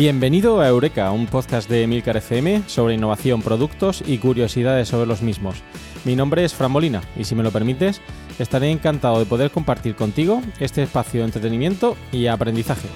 Bienvenido 0.00 0.62
a 0.62 0.66
Eureka, 0.66 1.12
un 1.12 1.26
podcast 1.26 1.68
de 1.68 1.86
Milcar 1.86 2.16
FM 2.16 2.62
sobre 2.68 2.94
innovación, 2.94 3.42
productos 3.42 4.02
y 4.06 4.16
curiosidades 4.16 4.88
sobre 4.88 5.06
los 5.06 5.20
mismos. 5.20 5.56
Mi 6.06 6.16
nombre 6.16 6.42
es 6.42 6.54
Fran 6.54 6.72
Molina 6.72 7.02
y 7.18 7.24
si 7.24 7.34
me 7.34 7.42
lo 7.42 7.50
permites, 7.50 8.00
estaré 8.38 8.70
encantado 8.70 9.18
de 9.18 9.26
poder 9.26 9.50
compartir 9.50 9.96
contigo 9.96 10.40
este 10.58 10.82
espacio 10.84 11.20
de 11.20 11.26
entretenimiento 11.26 11.98
y 12.12 12.28
aprendizaje. 12.28 12.88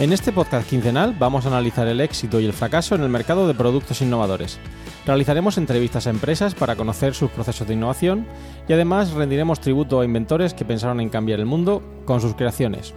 En 0.00 0.14
este 0.14 0.32
podcast 0.32 0.66
quincenal 0.66 1.14
vamos 1.18 1.44
a 1.44 1.48
analizar 1.48 1.86
el 1.86 2.00
éxito 2.00 2.40
y 2.40 2.46
el 2.46 2.54
fracaso 2.54 2.94
en 2.94 3.02
el 3.02 3.10
mercado 3.10 3.46
de 3.46 3.52
productos 3.52 4.00
innovadores. 4.00 4.58
Realizaremos 5.04 5.58
entrevistas 5.58 6.06
a 6.06 6.10
empresas 6.10 6.54
para 6.54 6.74
conocer 6.74 7.14
sus 7.14 7.30
procesos 7.30 7.68
de 7.68 7.74
innovación 7.74 8.26
y 8.66 8.72
además 8.72 9.12
rendiremos 9.12 9.60
tributo 9.60 10.00
a 10.00 10.06
inventores 10.06 10.54
que 10.54 10.64
pensaron 10.64 11.02
en 11.02 11.10
cambiar 11.10 11.38
el 11.38 11.44
mundo 11.44 11.82
con 12.06 12.22
sus 12.22 12.34
creaciones. 12.34 12.94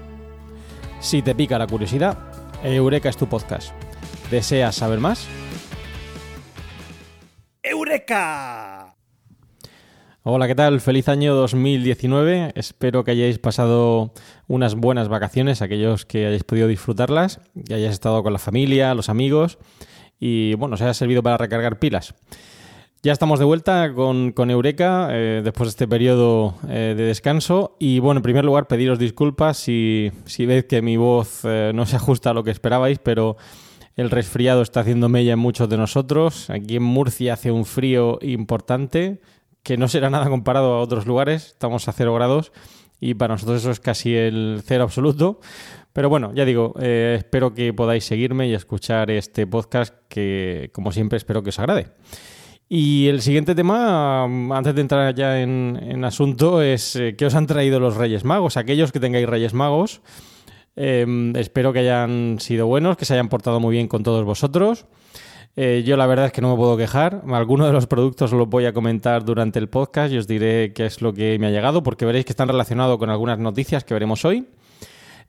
Si 1.01 1.21
te 1.21 1.35
pica 1.35 1.59
la 1.59 1.67
curiosidad, 1.67 2.17
Eureka 2.63 3.09
es 3.09 3.17
tu 3.17 3.27
podcast. 3.27 3.73
¿Deseas 4.31 4.73
saber 4.73 5.01
más? 5.01 5.27
¡Eureka! 7.61 8.92
Hola, 10.25 10.47
¿qué 10.47 10.55
tal? 10.55 10.79
Feliz 10.79 11.09
año 11.09 11.35
2019. 11.35 12.53
Espero 12.55 13.03
que 13.03 13.11
hayáis 13.11 13.39
pasado 13.39 14.13
unas 14.47 14.73
buenas 14.75 15.09
vacaciones, 15.09 15.61
aquellos 15.61 16.05
que 16.05 16.25
hayáis 16.25 16.45
podido 16.45 16.69
disfrutarlas, 16.69 17.41
que 17.67 17.73
hayáis 17.73 17.91
estado 17.91 18.23
con 18.23 18.31
la 18.31 18.39
familia, 18.39 18.95
los 18.95 19.09
amigos 19.09 19.57
y 20.21 20.53
bueno, 20.53 20.75
os 20.75 20.81
haya 20.81 20.93
servido 20.93 21.21
para 21.23 21.35
recargar 21.35 21.77
pilas. 21.77 22.15
Ya 23.01 23.11
estamos 23.11 23.37
de 23.37 23.43
vuelta 23.43 23.93
con, 23.93 24.31
con 24.31 24.49
Eureka 24.49 25.09
eh, 25.11 25.41
después 25.43 25.67
de 25.67 25.71
este 25.71 25.89
periodo 25.89 26.55
eh, 26.69 26.93
de 26.95 27.03
descanso. 27.03 27.75
Y 27.77 27.99
bueno, 27.99 28.19
en 28.19 28.23
primer 28.23 28.45
lugar, 28.45 28.67
pediros 28.67 28.99
disculpas 28.99 29.57
si, 29.57 30.09
si 30.23 30.45
veis 30.45 30.63
que 30.63 30.81
mi 30.81 30.95
voz 30.95 31.41
eh, 31.43 31.73
no 31.75 31.85
se 31.85 31.97
ajusta 31.97 32.29
a 32.29 32.33
lo 32.33 32.45
que 32.45 32.51
esperabais, 32.51 32.97
pero 32.97 33.35
el 33.97 34.09
resfriado 34.09 34.61
está 34.61 34.79
haciendo 34.79 35.09
mella 35.09 35.33
en 35.33 35.39
muchos 35.39 35.67
de 35.67 35.75
nosotros. 35.75 36.49
Aquí 36.49 36.77
en 36.77 36.83
Murcia 36.83 37.33
hace 37.33 37.51
un 37.51 37.65
frío 37.65 38.19
importante 38.21 39.19
que 39.63 39.77
no 39.77 39.87
será 39.87 40.09
nada 40.09 40.29
comparado 40.29 40.73
a 40.73 40.81
otros 40.81 41.05
lugares. 41.05 41.47
Estamos 41.47 41.87
a 41.87 41.93
cero 41.93 42.13
grados 42.13 42.51
y 42.99 43.15
para 43.15 43.33
nosotros 43.33 43.61
eso 43.61 43.71
es 43.71 43.79
casi 43.79 44.15
el 44.15 44.61
cero 44.63 44.83
absoluto. 44.83 45.39
Pero 45.93 46.09
bueno, 46.09 46.33
ya 46.33 46.45
digo, 46.45 46.73
eh, 46.79 47.15
espero 47.17 47.53
que 47.53 47.73
podáis 47.73 48.03
seguirme 48.03 48.47
y 48.47 48.53
escuchar 48.53 49.11
este 49.11 49.45
podcast 49.47 49.93
que, 50.09 50.69
como 50.73 50.91
siempre, 50.91 51.17
espero 51.17 51.43
que 51.43 51.49
os 51.49 51.59
agrade. 51.59 51.87
Y 52.67 53.07
el 53.07 53.21
siguiente 53.21 53.53
tema, 53.53 54.25
um, 54.25 54.51
antes 54.51 54.73
de 54.73 54.81
entrar 54.81 55.13
ya 55.13 55.39
en, 55.39 55.79
en 55.81 56.03
asunto, 56.03 56.61
es 56.61 56.95
eh, 56.95 57.15
qué 57.15 57.25
os 57.27 57.35
han 57.35 57.45
traído 57.45 57.79
los 57.79 57.95
Reyes 57.95 58.23
Magos. 58.23 58.57
Aquellos 58.57 58.91
que 58.91 58.99
tengáis 58.99 59.27
Reyes 59.27 59.53
Magos, 59.53 60.01
eh, 60.75 61.33
espero 61.35 61.71
que 61.73 61.79
hayan 61.79 62.37
sido 62.39 62.65
buenos, 62.65 62.97
que 62.97 63.05
se 63.05 63.13
hayan 63.13 63.29
portado 63.29 63.59
muy 63.59 63.73
bien 63.73 63.87
con 63.87 64.01
todos 64.01 64.25
vosotros. 64.25 64.87
Eh, 65.55 65.83
yo 65.85 65.97
la 65.97 66.07
verdad 66.07 66.27
es 66.27 66.31
que 66.31 66.41
no 66.41 66.49
me 66.49 66.57
puedo 66.57 66.75
quejar. 66.77 67.21
Algunos 67.27 67.67
de 67.67 67.73
los 67.73 67.85
productos 67.85 68.31
los 68.31 68.49
voy 68.49 68.65
a 68.65 68.73
comentar 68.73 69.23
durante 69.23 69.59
el 69.59 69.69
podcast 69.69 70.11
y 70.11 70.17
os 70.17 70.27
diré 70.27 70.73
qué 70.73 70.85
es 70.85 71.01
lo 71.01 71.13
que 71.13 71.37
me 71.39 71.47
ha 71.47 71.51
llegado, 71.51 71.83
porque 71.83 72.05
veréis 72.05 72.25
que 72.25 72.31
están 72.31 72.47
relacionados 72.47 72.97
con 72.97 73.09
algunas 73.09 73.37
noticias 73.37 73.83
que 73.83 73.93
veremos 73.93 74.25
hoy. 74.25 74.47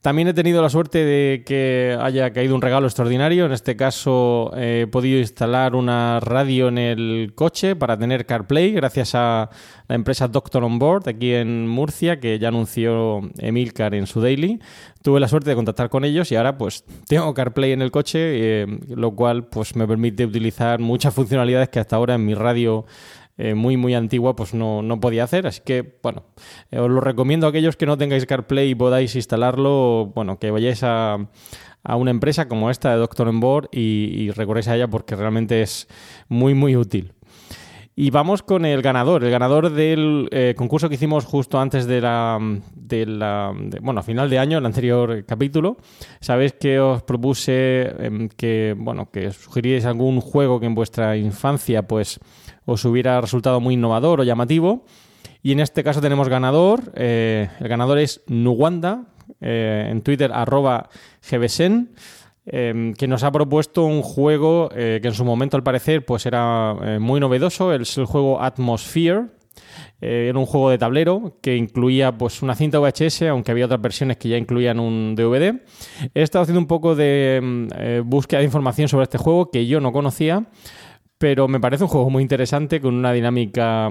También 0.04 0.28
he 0.28 0.34
tenido 0.34 0.60
la 0.60 0.68
suerte 0.68 1.02
de 1.02 1.44
que 1.46 1.96
haya 1.98 2.30
caído 2.34 2.54
un 2.54 2.60
regalo 2.60 2.86
extraordinario. 2.86 3.46
En 3.46 3.52
este 3.52 3.74
caso 3.74 4.52
eh, 4.54 4.82
he 4.82 4.86
podido 4.86 5.18
instalar 5.18 5.74
una 5.74 6.20
radio 6.20 6.68
en 6.68 6.76
el 6.76 7.32
coche 7.34 7.74
para 7.74 7.96
tener 7.96 8.26
CarPlay 8.26 8.72
gracias 8.72 9.14
a 9.14 9.48
la 9.88 9.94
empresa 9.94 10.28
Doctor 10.28 10.62
On 10.62 10.78
Board 10.78 11.08
aquí 11.08 11.32
en 11.32 11.66
Murcia 11.66 12.20
que 12.20 12.38
ya 12.38 12.48
anunció 12.48 13.22
Emilcar 13.38 13.94
en 13.94 14.06
su 14.06 14.20
daily. 14.20 14.60
Tuve 15.02 15.20
la 15.20 15.28
suerte 15.28 15.48
de 15.48 15.56
contactar 15.56 15.88
con 15.88 16.04
ellos 16.04 16.30
y 16.30 16.36
ahora 16.36 16.58
pues 16.58 16.84
tengo 17.08 17.32
CarPlay 17.32 17.72
en 17.72 17.80
el 17.80 17.90
coche, 17.90 18.18
eh, 18.20 18.66
lo 18.88 19.12
cual 19.12 19.46
pues 19.46 19.74
me 19.74 19.88
permite 19.88 20.26
utilizar 20.26 20.80
muchas 20.80 21.14
funcionalidades 21.14 21.70
que 21.70 21.80
hasta 21.80 21.96
ahora 21.96 22.16
en 22.16 22.26
mi 22.26 22.34
radio 22.34 22.84
eh, 23.36 23.54
muy 23.54 23.76
muy 23.76 23.94
antigua 23.94 24.36
pues 24.36 24.54
no, 24.54 24.82
no 24.82 25.00
podía 25.00 25.24
hacer 25.24 25.46
así 25.46 25.60
que 25.64 25.98
bueno 26.02 26.24
eh, 26.70 26.78
os 26.78 26.90
lo 26.90 27.00
recomiendo 27.00 27.46
a 27.46 27.50
aquellos 27.50 27.76
que 27.76 27.86
no 27.86 27.98
tengáis 27.98 28.26
CarPlay 28.26 28.70
y 28.70 28.74
podáis 28.74 29.16
instalarlo 29.16 30.12
bueno 30.14 30.38
que 30.38 30.50
vayáis 30.50 30.82
a, 30.82 31.28
a 31.82 31.96
una 31.96 32.10
empresa 32.10 32.48
como 32.48 32.70
esta 32.70 32.92
de 32.92 32.98
Doctor 32.98 33.28
on 33.28 33.40
Board 33.40 33.68
y, 33.72 34.10
y 34.16 34.30
recurráis 34.30 34.68
a 34.68 34.76
ella 34.76 34.88
porque 34.88 35.16
realmente 35.16 35.62
es 35.62 35.88
muy 36.28 36.54
muy 36.54 36.76
útil 36.76 37.12
y 37.96 38.10
vamos 38.10 38.42
con 38.42 38.64
el 38.64 38.82
ganador, 38.82 39.22
el 39.22 39.30
ganador 39.30 39.70
del 39.70 40.28
eh, 40.32 40.54
concurso 40.56 40.88
que 40.88 40.96
hicimos 40.96 41.24
justo 41.24 41.60
antes 41.60 41.86
de 41.86 42.00
la, 42.00 42.40
de 42.74 43.06
la 43.06 43.52
bueno, 43.82 44.00
a 44.00 44.02
final 44.02 44.28
de 44.28 44.38
año, 44.40 44.58
el 44.58 44.66
anterior 44.66 45.24
capítulo. 45.24 45.76
Sabéis 46.20 46.54
que 46.54 46.80
os 46.80 47.04
propuse 47.04 47.94
em, 48.00 48.28
que, 48.28 48.74
bueno, 48.76 49.10
que 49.12 49.30
sugerierais 49.30 49.84
algún 49.84 50.20
juego 50.20 50.58
que 50.58 50.66
en 50.66 50.74
vuestra 50.74 51.16
infancia, 51.16 51.86
pues, 51.86 52.18
os 52.64 52.84
hubiera 52.84 53.20
resultado 53.20 53.60
muy 53.60 53.74
innovador 53.74 54.20
o 54.20 54.24
llamativo. 54.24 54.84
Y 55.42 55.52
en 55.52 55.60
este 55.60 55.84
caso 55.84 56.00
tenemos 56.00 56.28
ganador. 56.28 56.92
eh, 56.94 57.48
el 57.60 57.68
ganador 57.68 57.98
es 57.98 58.22
Nuwanda, 58.26 59.06
eh, 59.40 59.88
en 59.90 60.02
Twitter, 60.02 60.30
arroba 60.32 60.88
gbsen, 61.30 61.90
eh, 62.46 62.92
que 62.98 63.08
nos 63.08 63.22
ha 63.22 63.32
propuesto 63.32 63.84
un 63.84 64.02
juego 64.02 64.68
eh, 64.74 65.00
que 65.00 65.08
en 65.08 65.14
su 65.14 65.24
momento, 65.24 65.56
al 65.56 65.62
parecer, 65.62 66.04
pues 66.04 66.26
era 66.26 66.98
muy 67.00 67.20
novedoso. 67.20 67.72
Es 67.72 67.96
el 67.98 68.06
juego 68.06 68.42
Atmosphere. 68.42 69.26
Era 70.00 70.38
un 70.38 70.44
juego 70.44 70.68
de 70.68 70.76
tablero 70.76 71.38
que 71.40 71.56
incluía 71.56 72.12
pues 72.12 72.42
una 72.42 72.54
cinta 72.54 72.78
VHS, 72.78 73.22
aunque 73.22 73.52
había 73.52 73.64
otras 73.64 73.80
versiones 73.80 74.18
que 74.18 74.28
ya 74.28 74.36
incluían 74.36 74.78
un 74.78 75.14
DVD. 75.14 75.62
He 76.12 76.22
estado 76.22 76.42
haciendo 76.42 76.60
un 76.60 76.66
poco 76.66 76.94
de 76.94 77.40
mm, 77.42 78.08
búsqueda 78.08 78.40
de 78.40 78.44
información 78.44 78.88
sobre 78.88 79.04
este 79.04 79.16
juego 79.16 79.50
que 79.50 79.66
yo 79.66 79.80
no 79.80 79.92
conocía 79.92 80.46
pero 81.18 81.48
me 81.48 81.60
parece 81.60 81.84
un 81.84 81.88
juego 81.88 82.10
muy 82.10 82.22
interesante 82.22 82.80
con 82.80 82.94
una 82.94 83.12
dinámica 83.12 83.88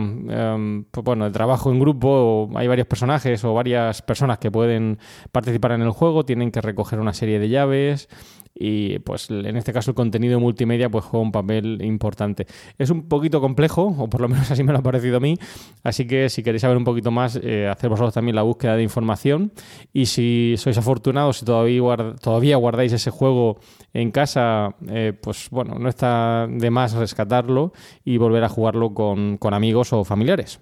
pues 0.91 1.03
bueno, 1.03 1.25
de 1.25 1.31
trabajo 1.31 1.72
en 1.72 1.79
grupo. 1.79 2.50
Hay 2.56 2.67
varios 2.67 2.88
personajes 2.88 3.44
o 3.44 3.53
varias 3.53 4.01
personas 4.01 4.38
que 4.39 4.51
pueden 4.51 5.00
participar 5.31 5.72
en 5.72 5.81
el 5.81 5.91
juego, 5.91 6.25
tienen 6.25 6.51
que 6.51 6.61
recoger 6.61 7.00
una 7.00 7.13
serie 7.13 7.39
de 7.39 7.50
llaves 7.50 8.09
y 8.56 9.00
pues 9.00 9.30
en 9.30 9.58
este 9.58 9.74
caso 9.74 9.91
el 9.91 9.96
contenido 9.96 10.40
multimedia 10.40 10.90
pues 10.90 11.06
juega 11.06 11.24
un 11.24 11.31
papel 11.31 11.81
importante. 11.84 12.46
Es 12.78 12.90
un 12.90 13.08
poquito 13.08 13.41
complejo, 13.41 13.96
o 13.97 14.09
por 14.09 14.22
lo 14.22 14.30
menos 14.30 14.50
así 14.52 14.64
me 14.64 14.72
lo 14.72 14.80
ha 14.80 14.84
parecido 14.84 15.18
a 15.18 15.19
mí, 15.19 15.38
así 15.84 16.06
que 16.06 16.30
si 16.30 16.44
queréis 16.44 16.62
saber 16.62 16.78
un 16.78 16.84
poquito 16.84 17.12
más, 17.12 17.40
eh, 17.41 17.68
hacer 17.68 17.90
vosotros 17.90 18.14
también 18.14 18.36
la 18.36 18.44
búsqueda 18.44 18.75
de 18.75 18.84
información 18.84 19.52
y 19.91 20.06
si 20.06 20.56
sois 20.58 20.78
afortunados 20.78 21.41
y 21.41 21.46
todavía, 21.46 22.16
todavía 22.22 22.58
guardáis 22.58 22.94
ese 22.94 23.11
juego 23.11 23.59
en 23.94 24.11
casa, 24.11 24.76
eh, 24.90 25.14
pues 25.20 25.50
bueno, 25.50 25.76
no 25.79 25.90
está 25.90 26.47
de 26.50 26.70
más 26.70 26.94
rescatarlo 26.94 27.73
y 28.03 28.17
volver 28.17 28.44
a 28.44 28.50
jugarlo 28.50 28.94
con, 28.94 29.38
con 29.38 29.53
amigos 29.53 29.94
o 29.94 30.03
familiares. 30.03 30.59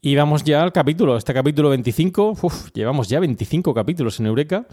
Y 0.00 0.14
vamos 0.14 0.44
ya 0.44 0.62
al 0.62 0.72
capítulo, 0.72 1.16
este 1.16 1.34
capítulo 1.34 1.70
25, 1.70 2.36
uf, 2.40 2.70
llevamos 2.72 3.08
ya 3.08 3.18
25 3.18 3.74
capítulos 3.74 4.20
en 4.20 4.26
Eureka. 4.26 4.64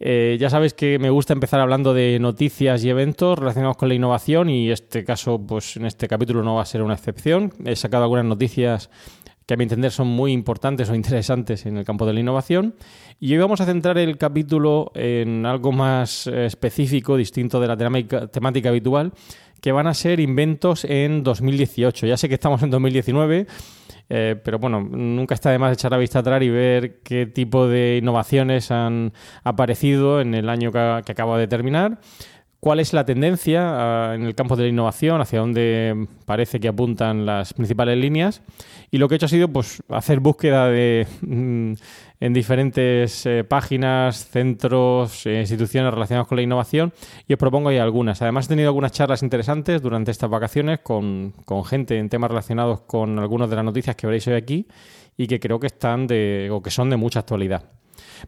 Eh, 0.00 0.36
ya 0.40 0.50
sabéis 0.50 0.74
que 0.74 0.98
me 0.98 1.08
gusta 1.08 1.32
empezar 1.32 1.60
hablando 1.60 1.94
de 1.94 2.18
noticias 2.18 2.82
y 2.82 2.90
eventos 2.90 3.38
relacionados 3.38 3.76
con 3.76 3.88
la 3.88 3.94
innovación 3.94 4.50
y 4.50 4.72
este 4.72 5.04
caso, 5.04 5.38
pues 5.38 5.76
en 5.76 5.86
este 5.86 6.08
capítulo 6.08 6.42
no 6.42 6.56
va 6.56 6.62
a 6.62 6.66
ser 6.66 6.82
una 6.82 6.94
excepción. 6.94 7.52
He 7.64 7.76
sacado 7.76 8.02
algunas 8.02 8.24
noticias 8.24 8.90
que 9.46 9.54
a 9.54 9.56
mi 9.56 9.62
entender 9.62 9.92
son 9.92 10.08
muy 10.08 10.32
importantes 10.32 10.90
o 10.90 10.94
interesantes 10.96 11.64
en 11.64 11.76
el 11.76 11.84
campo 11.84 12.04
de 12.04 12.14
la 12.14 12.20
innovación. 12.20 12.74
Y 13.20 13.34
hoy 13.34 13.38
vamos 13.38 13.60
a 13.60 13.66
centrar 13.66 13.98
el 13.98 14.18
capítulo 14.18 14.90
en 14.96 15.46
algo 15.46 15.70
más 15.70 16.26
específico, 16.26 17.16
distinto 17.16 17.60
de 17.60 17.68
la 17.68 17.76
temática 17.76 18.68
habitual, 18.68 19.12
que 19.60 19.70
van 19.70 19.86
a 19.86 19.94
ser 19.94 20.18
inventos 20.18 20.84
en 20.84 21.22
2018. 21.22 22.08
Ya 22.08 22.16
sé 22.16 22.28
que 22.28 22.34
estamos 22.34 22.64
en 22.64 22.70
2019. 22.70 23.46
Eh, 24.08 24.36
pero 24.42 24.58
bueno, 24.58 24.80
nunca 24.80 25.34
está 25.34 25.50
de 25.50 25.58
más 25.58 25.72
echar 25.72 25.90
la 25.90 25.98
vista 25.98 26.20
atrás 26.20 26.42
y 26.42 26.48
ver 26.48 27.00
qué 27.02 27.26
tipo 27.26 27.66
de 27.66 27.98
innovaciones 28.00 28.70
han 28.70 29.12
aparecido 29.42 30.20
en 30.20 30.34
el 30.34 30.48
año 30.48 30.70
que, 30.70 31.02
que 31.04 31.12
acaba 31.12 31.38
de 31.38 31.48
terminar 31.48 31.98
cuál 32.60 32.80
es 32.80 32.92
la 32.92 33.04
tendencia 33.04 33.62
ah, 33.62 34.14
en 34.14 34.22
el 34.22 34.34
campo 34.34 34.56
de 34.56 34.64
la 34.64 34.68
innovación, 34.68 35.20
hacia 35.20 35.40
dónde 35.40 36.06
parece 36.24 36.60
que 36.60 36.68
apuntan 36.68 37.26
las 37.26 37.52
principales 37.52 37.98
líneas. 37.98 38.42
Y 38.90 38.98
lo 38.98 39.08
que 39.08 39.14
he 39.14 39.16
hecho 39.16 39.26
ha 39.26 39.30
sido 39.30 39.48
pues, 39.48 39.82
hacer 39.88 40.20
búsqueda 40.20 40.68
de, 40.68 41.06
mm, 41.22 41.72
en 42.20 42.32
diferentes 42.32 43.26
eh, 43.26 43.44
páginas, 43.44 44.28
centros, 44.28 45.26
eh, 45.26 45.40
instituciones 45.40 45.92
relacionadas 45.92 46.28
con 46.28 46.36
la 46.36 46.42
innovación 46.42 46.92
y 47.26 47.32
os 47.34 47.38
propongo 47.38 47.68
ahí 47.68 47.78
algunas. 47.78 48.22
Además 48.22 48.46
he 48.46 48.48
tenido 48.48 48.68
algunas 48.68 48.92
charlas 48.92 49.22
interesantes 49.22 49.82
durante 49.82 50.10
estas 50.10 50.30
vacaciones 50.30 50.80
con, 50.80 51.34
con 51.44 51.64
gente 51.64 51.98
en 51.98 52.08
temas 52.08 52.30
relacionados 52.30 52.80
con 52.82 53.18
algunas 53.18 53.50
de 53.50 53.56
las 53.56 53.64
noticias 53.64 53.96
que 53.96 54.06
veréis 54.06 54.26
hoy 54.28 54.34
aquí 54.34 54.66
y 55.16 55.26
que 55.26 55.40
creo 55.40 55.60
que 55.60 55.66
están 55.66 56.06
de, 56.06 56.48
o 56.50 56.62
que 56.62 56.70
son 56.70 56.90
de 56.90 56.96
mucha 56.96 57.20
actualidad. 57.20 57.64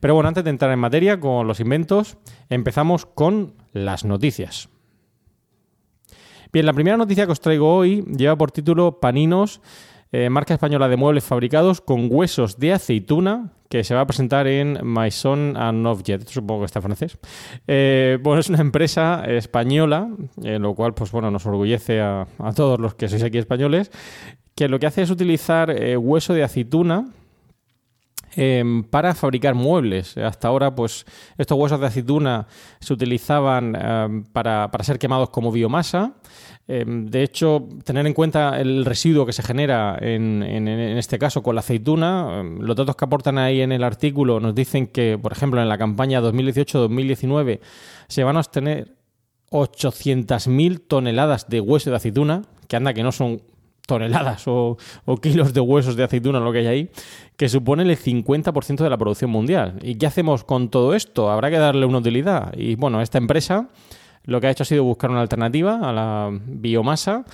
Pero 0.00 0.14
bueno, 0.14 0.28
antes 0.28 0.44
de 0.44 0.50
entrar 0.50 0.70
en 0.72 0.78
materia 0.78 1.20
con 1.20 1.46
los 1.46 1.60
inventos, 1.60 2.19
empezamos 2.48 3.06
con 3.06 3.54
las 3.72 4.04
noticias. 4.04 4.69
Bien, 6.52 6.64
la 6.64 6.72
primera 6.72 6.96
noticia 6.96 7.26
que 7.26 7.32
os 7.32 7.40
traigo 7.40 7.75
hoy 7.75 8.04
lleva 8.16 8.36
por 8.36 8.50
título 8.50 9.00
Paninos, 9.00 9.60
eh, 10.12 10.30
marca 10.30 10.54
española 10.54 10.88
de 10.88 10.96
muebles 10.96 11.25
fabricados 11.25 11.82
con 11.82 12.08
huesos 12.10 12.58
de 12.58 12.72
aceituna, 12.72 13.52
que 13.69 13.84
se 13.84 13.94
va 13.94 14.00
a 14.00 14.06
presentar 14.06 14.46
en 14.46 14.78
Maison 14.82 15.56
and 15.56 15.86
Objet, 15.86 16.26
supongo 16.26 16.60
que 16.60 16.66
está 16.66 16.80
francés. 16.80 17.19
Eh, 17.66 18.19
bueno, 18.22 18.40
es 18.40 18.48
una 18.48 18.60
empresa 18.60 19.25
española, 19.26 20.08
eh, 20.42 20.58
lo 20.58 20.75
cual, 20.75 20.94
pues 20.94 21.12
bueno, 21.12 21.30
nos 21.30 21.44
orgullece 21.44 22.00
a, 22.00 22.26
a, 22.38 22.52
todos 22.52 22.80
los 22.80 22.94
que 22.94 23.08
sois 23.08 23.22
aquí 23.22 23.36
españoles, 23.36 23.90
que 24.54 24.69
lo 24.69 24.78
que 24.78 24.86
hace 24.86 25.02
es 25.02 25.10
utilizar 25.10 25.70
eh, 25.70 25.96
hueso 25.96 26.32
de 26.34 26.42
aceituna 26.42 27.06
eh, 28.36 28.82
para 28.90 29.14
fabricar 29.14 29.54
muebles. 29.54 30.16
Hasta 30.16 30.48
ahora, 30.48 30.75
pues 30.75 31.04
estos 31.36 31.58
huesos 31.58 31.80
de 31.80 31.86
aceituna 31.86 32.46
se 32.80 32.92
utilizaban 32.92 33.76
eh, 33.78 34.25
para, 34.32 34.70
para, 34.70 34.84
ser 34.84 34.98
quemados 34.98 35.30
como 35.30 35.52
biomasa. 35.52 36.14
Eh, 36.66 36.84
de 36.86 37.22
hecho, 37.22 37.69
tener 37.84 38.06
en 38.06 38.12
cuenta 38.12 38.60
el 38.60 38.84
residuo 38.84 39.25
que 39.25 39.32
se 39.32 39.42
genera 39.42 39.96
en, 40.00 40.42
en, 40.42 40.69
en 40.69 40.98
este 40.98 41.19
caso 41.19 41.42
con 41.42 41.54
la 41.54 41.60
aceituna, 41.60 42.42
los 42.60 42.76
datos 42.76 42.94
que 42.94 43.04
aportan 43.04 43.38
ahí 43.38 43.62
en 43.62 43.72
el 43.72 43.82
artículo 43.82 44.38
nos 44.40 44.54
dicen 44.54 44.86
que, 44.86 45.19
por 45.19 45.32
ejemplo, 45.32 45.62
en 45.62 45.69
la 45.69 45.78
campaña 45.78 46.20
2018-2019 46.20 47.60
se 48.08 48.25
van 48.25 48.36
a 48.36 48.40
obtener 48.40 48.98
800.000 49.50 50.86
toneladas 50.86 51.48
de 51.48 51.60
hueso 51.60 51.90
de 51.90 51.96
aceituna, 51.96 52.42
que 52.66 52.76
anda 52.76 52.92
que 52.92 53.02
no 53.02 53.12
son 53.12 53.40
toneladas 53.88 54.44
o, 54.46 54.76
kilos 55.20 55.55
de 55.55 55.61
huesos 55.61 55.96
de 55.96 56.05
aceituna, 56.05 56.38
lo 56.38 56.52
que 56.52 56.58
hay 56.58 56.67
ahí, 56.67 56.90
que 57.37 57.49
suponen 57.49 57.88
el 57.88 57.96
50% 57.96 58.76
de 58.76 58.90
la 58.90 58.99
producción 58.99 59.31
mundial. 59.31 59.79
¿Y 59.82 59.96
qué 59.96 60.06
hacemos 60.06 60.44
con 60.44 60.69
todo 60.69 60.94
esto? 60.94 61.31
Habrá 61.31 61.50
que 61.50 61.56
darle 61.56 61.87
una 61.87 61.99
utilidad. 61.99 62.52
Y 62.56 62.76
bueno, 62.76 63.00
esta 63.00 63.19
empresa 63.19 63.69
lo 64.25 64.40
que 64.40 64.46
ha 64.46 64.50
hecho 64.50 64.62
ha 64.62 64.67
sido 64.67 64.85
buscar 64.85 65.11
una 65.11 65.23
alternativa 65.23 65.88
a 65.88 65.93
la 65.93 66.31
biomasa 66.31 67.25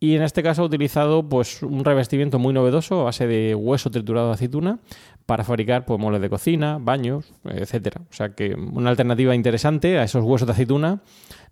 y 0.00 0.16
en 0.16 0.22
este 0.22 0.42
caso 0.42 0.62
ha 0.62 0.64
utilizado 0.64 1.28
pues, 1.28 1.62
un 1.62 1.84
revestimiento 1.84 2.40
muy 2.40 2.52
novedoso 2.52 3.02
a 3.02 3.04
base 3.04 3.28
de 3.28 3.54
hueso 3.54 3.90
triturado 3.90 4.28
de 4.28 4.34
aceituna 4.34 4.80
para 5.26 5.44
fabricar 5.44 5.84
pues, 5.84 6.00
muebles 6.00 6.22
de 6.22 6.28
cocina, 6.28 6.78
baños, 6.80 7.32
etcétera. 7.44 8.00
O 8.10 8.12
sea 8.12 8.34
que 8.34 8.54
una 8.54 8.90
alternativa 8.90 9.32
interesante 9.34 9.98
a 9.98 10.02
esos 10.02 10.24
huesos 10.24 10.46
de 10.48 10.52
aceituna 10.54 11.02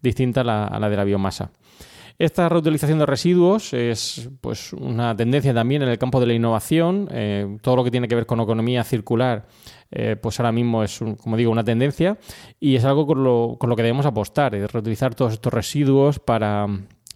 distinta 0.02 0.40
a 0.40 0.44
la, 0.44 0.64
a 0.64 0.80
la 0.80 0.90
de 0.90 0.96
la 0.96 1.04
biomasa. 1.04 1.52
Esta 2.18 2.48
reutilización 2.48 2.98
de 2.98 3.06
residuos 3.06 3.72
es 3.72 4.28
pues, 4.40 4.72
una 4.72 5.16
tendencia 5.16 5.54
también 5.54 5.82
en 5.82 5.88
el 5.88 5.98
campo 5.98 6.18
de 6.18 6.26
la 6.26 6.34
innovación. 6.34 7.08
Eh, 7.12 7.58
todo 7.62 7.76
lo 7.76 7.84
que 7.84 7.92
tiene 7.92 8.08
que 8.08 8.16
ver 8.16 8.26
con 8.26 8.40
economía 8.40 8.82
circular, 8.82 9.46
eh, 9.92 10.16
pues 10.20 10.40
ahora 10.40 10.50
mismo 10.50 10.82
es, 10.82 11.00
un, 11.00 11.14
como 11.14 11.36
digo, 11.36 11.52
una 11.52 11.62
tendencia 11.62 12.18
y 12.58 12.74
es 12.74 12.84
algo 12.84 13.06
con 13.06 13.22
lo, 13.22 13.56
con 13.60 13.70
lo 13.70 13.76
que 13.76 13.82
debemos 13.82 14.04
apostar, 14.04 14.56
es 14.56 14.72
reutilizar 14.72 15.14
todos 15.14 15.34
estos 15.34 15.52
residuos 15.52 16.18
para 16.18 16.66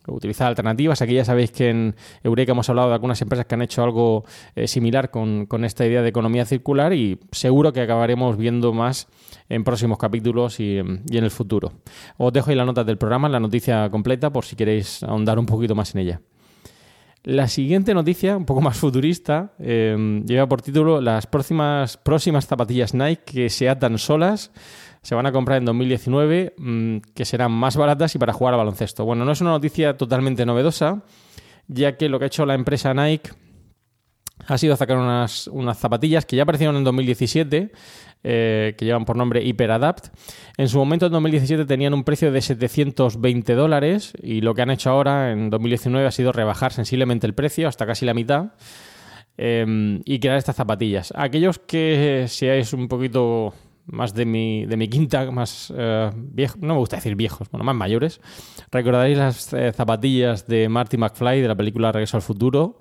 utilizar 0.07 0.47
alternativas. 0.47 1.03
Aquí 1.03 1.15
ya 1.15 1.25
sabéis 1.25 1.51
que 1.51 1.71
en 1.71 1.97
Eureka 2.23 2.53
hemos 2.53 2.69
hablado 2.69 2.89
de 2.89 2.95
algunas 2.95 3.21
empresas 3.23 3.47
que 3.47 3.57
han 3.57 3.63
hecho 3.63 3.83
algo 3.83 4.25
eh, 4.55 4.69
similar 4.69 5.11
con, 5.11 5.47
con, 5.47 5.65
esta 5.65 5.85
idea 5.85 6.03
de 6.03 6.11
economía 6.11 6.45
circular 6.45 6.93
y 6.93 7.19
seguro 7.33 7.73
que 7.73 7.81
acabaremos 7.81 8.37
viendo 8.37 8.73
más 8.73 9.09
en 9.55 9.65
próximos 9.65 9.99
capítulos 9.99 10.61
y, 10.61 10.79
en 10.79 11.05
el 11.11 11.31
futuro. 11.31 11.73
Os 12.17 12.33
dejo 12.33 12.51
ahí 12.51 12.57
las 12.57 12.67
notas 12.67 12.87
del 12.87 12.99
programa, 12.99 13.29
la 13.29 13.41
noticia 13.41 13.91
completa, 13.91 14.31
por 14.31 14.45
si 14.45 14.57
queréis 14.57 15.03
ahondar 15.03 15.39
un 15.39 15.47
poquito 15.47 15.75
más 15.75 15.95
en 15.95 16.01
ella. 16.01 16.21
La 17.25 17.47
siguiente 17.47 17.95
noticia, 17.95 18.37
un 18.37 18.47
poco 18.47 18.61
más 18.61 18.77
futurista, 18.77 19.53
eh, 19.59 20.23
lleva 20.27 20.49
por 20.49 20.63
título 20.63 21.01
las 21.01 21.27
próximas, 21.27 21.97
próximas 21.97 22.47
zapatillas 22.47 22.95
Nike 22.95 23.23
que 23.25 23.51
se 23.51 23.69
atan 23.69 23.99
solas 23.99 24.51
se 25.03 25.17
van 25.17 25.27
a 25.27 25.33
comprar 25.33 25.59
en 25.59 25.65
2019, 25.65 26.55
mmm, 26.57 26.99
que 27.15 27.25
serán 27.25 27.51
más 27.51 27.77
baratas 27.77 28.15
y 28.15 28.19
para 28.19 28.33
jugar 28.33 28.55
a 28.55 28.57
baloncesto. 28.57 29.05
Bueno, 29.05 29.25
no 29.25 29.33
es 29.33 29.41
una 29.41 29.51
noticia 29.51 29.97
totalmente 29.97 30.47
novedosa, 30.47 31.03
ya 31.67 31.97
que 31.97 32.09
lo 32.09 32.19
que 32.19 32.27
ha 32.27 32.29
hecho 32.29 32.47
la 32.47 32.55
empresa 32.55 32.95
Nike 32.95 33.31
ha 34.47 34.59
sido 34.59 34.77
sacar 34.77 34.97
unas, 34.99 35.49
unas 35.49 35.79
zapatillas 35.79 36.25
que 36.25 36.37
ya 36.37 36.45
aparecieron 36.45 36.77
en 36.77 36.85
2017, 36.85 37.73
eh, 38.25 38.75
que 38.77 38.85
llevan 38.85 39.05
por 39.05 39.17
nombre 39.17 39.43
HyperAdapt. 39.43 40.09
En 40.57 40.69
su 40.69 40.79
momento, 40.79 41.07
en 41.07 41.13
2017, 41.13 41.65
tenían 41.65 41.95
un 41.95 42.05
precio 42.05 42.31
de 42.33 42.41
720 42.41 43.55
dólares 43.55 44.13
y 44.23 44.41
lo 44.41 44.55
que 44.55 44.63
han 44.63 44.71
hecho 44.71 44.91
ahora, 44.91 45.33
en 45.33 45.51
2019, 45.51 46.07
ha 46.07 46.11
sido 46.11 46.33
rebajar 46.33 46.73
sensiblemente 46.73 47.27
el 47.27 47.35
precio 47.35 47.69
hasta 47.69 47.87
casi 47.87 48.07
la 48.07 48.15
mitad. 48.15 48.53
Eh, 49.39 50.01
y 50.05 50.21
crear 50.21 50.37
estas 50.37 50.57
zapatillas. 50.57 51.13
Aquellos 51.17 51.59
que 51.59 52.27
seáis 52.29 52.75
un 52.75 52.87
poquito 52.87 53.55
más 53.87 54.15
de 54.15 54.25
mi, 54.25 54.67
de 54.67 54.77
mi 54.77 54.89
quinta, 54.89 55.31
más 55.31 55.73
eh, 55.77 56.11
no 56.61 56.75
me 56.75 56.79
gusta 56.79 56.97
decir 56.97 57.17
viejos, 57.17 57.51
bueno, 57.51 57.65
más 57.65 57.75
mayores, 57.75 58.21
recordaréis 58.71 59.19
las 59.19 59.53
eh, 59.53 59.73
zapatillas 59.73 60.47
de 60.47 60.69
Marty 60.69 60.97
McFly 60.97 61.41
de 61.41 61.49
la 61.49 61.57
película 61.57 61.93
Regreso 61.93 62.17
al 62.17 62.23
Futuro 62.23 62.81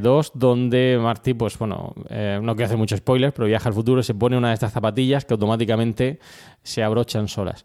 2, 0.00 0.26
eh, 0.26 0.30
donde 0.34 0.98
Marty, 1.00 1.34
pues 1.34 1.56
bueno, 1.58 1.94
eh, 2.10 2.40
no 2.42 2.54
quiero 2.56 2.66
hacer 2.66 2.78
mucho 2.78 2.96
spoiler, 2.96 3.32
pero 3.32 3.46
viaja 3.46 3.68
al 3.68 3.74
futuro 3.74 4.00
y 4.00 4.04
se 4.04 4.14
pone 4.14 4.36
una 4.36 4.48
de 4.48 4.54
estas 4.54 4.72
zapatillas 4.72 5.24
que 5.24 5.34
automáticamente 5.34 6.18
se 6.62 6.82
abrochan 6.82 7.28
solas. 7.28 7.64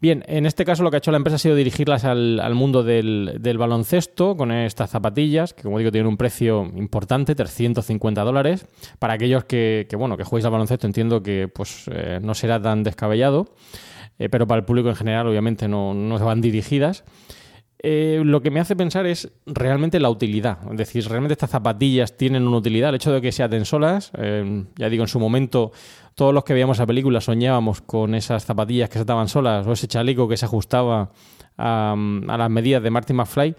Bien, 0.00 0.24
en 0.28 0.46
este 0.46 0.64
caso 0.64 0.82
lo 0.82 0.90
que 0.90 0.96
ha 0.96 0.98
hecho 0.98 1.10
la 1.10 1.18
empresa 1.18 1.36
ha 1.36 1.38
sido 1.38 1.54
dirigirlas 1.54 2.06
al, 2.06 2.54
mundo 2.54 2.82
del, 2.82 3.38
baloncesto 3.58 4.34
con 4.34 4.50
estas 4.50 4.88
zapatillas, 4.88 5.52
que 5.52 5.62
como 5.62 5.78
digo 5.78 5.92
tienen 5.92 6.08
un 6.08 6.16
precio 6.16 6.72
importante, 6.74 7.34
350 7.34 8.22
dólares. 8.22 8.66
Para 8.98 9.14
aquellos 9.14 9.44
que, 9.44 9.86
que 9.90 9.96
bueno, 9.96 10.16
que 10.16 10.22
al 10.22 10.50
baloncesto 10.50 10.86
entiendo 10.86 11.22
que 11.22 11.48
pues, 11.48 11.84
eh, 11.92 12.18
no 12.22 12.32
será 12.34 12.62
tan 12.62 12.82
descabellado, 12.82 13.52
eh, 14.18 14.30
pero 14.30 14.46
para 14.46 14.60
el 14.60 14.64
público 14.64 14.88
en 14.88 14.96
general 14.96 15.26
obviamente 15.26 15.68
no, 15.68 15.92
no 15.92 16.18
van 16.18 16.40
dirigidas. 16.40 17.04
Eh, 17.82 18.20
lo 18.24 18.42
que 18.42 18.50
me 18.50 18.60
hace 18.60 18.76
pensar 18.76 19.06
es 19.06 19.30
realmente 19.46 20.00
la 20.00 20.10
utilidad. 20.10 20.58
Es 20.70 20.76
decir, 20.76 21.08
realmente 21.08 21.32
estas 21.32 21.50
zapatillas 21.50 22.16
tienen 22.16 22.46
una 22.46 22.58
utilidad. 22.58 22.90
El 22.90 22.96
hecho 22.96 23.12
de 23.12 23.22
que 23.22 23.32
se 23.32 23.42
aten 23.42 23.64
solas, 23.64 24.12
eh, 24.18 24.64
ya 24.76 24.88
digo, 24.90 25.04
en 25.04 25.08
su 25.08 25.18
momento 25.18 25.72
todos 26.14 26.34
los 26.34 26.44
que 26.44 26.52
veíamos 26.52 26.78
la 26.78 26.86
película 26.86 27.22
soñábamos 27.22 27.80
con 27.80 28.14
esas 28.14 28.44
zapatillas 28.44 28.90
que 28.90 28.98
se 28.98 29.02
ataban 29.02 29.28
solas 29.28 29.66
o 29.66 29.72
ese 29.72 29.88
chaleco 29.88 30.28
que 30.28 30.36
se 30.36 30.44
ajustaba 30.44 31.10
a, 31.56 31.96
a 32.28 32.36
las 32.36 32.50
medidas 32.50 32.82
de 32.82 32.90
Martin 32.90 33.16
McFly. 33.16 33.56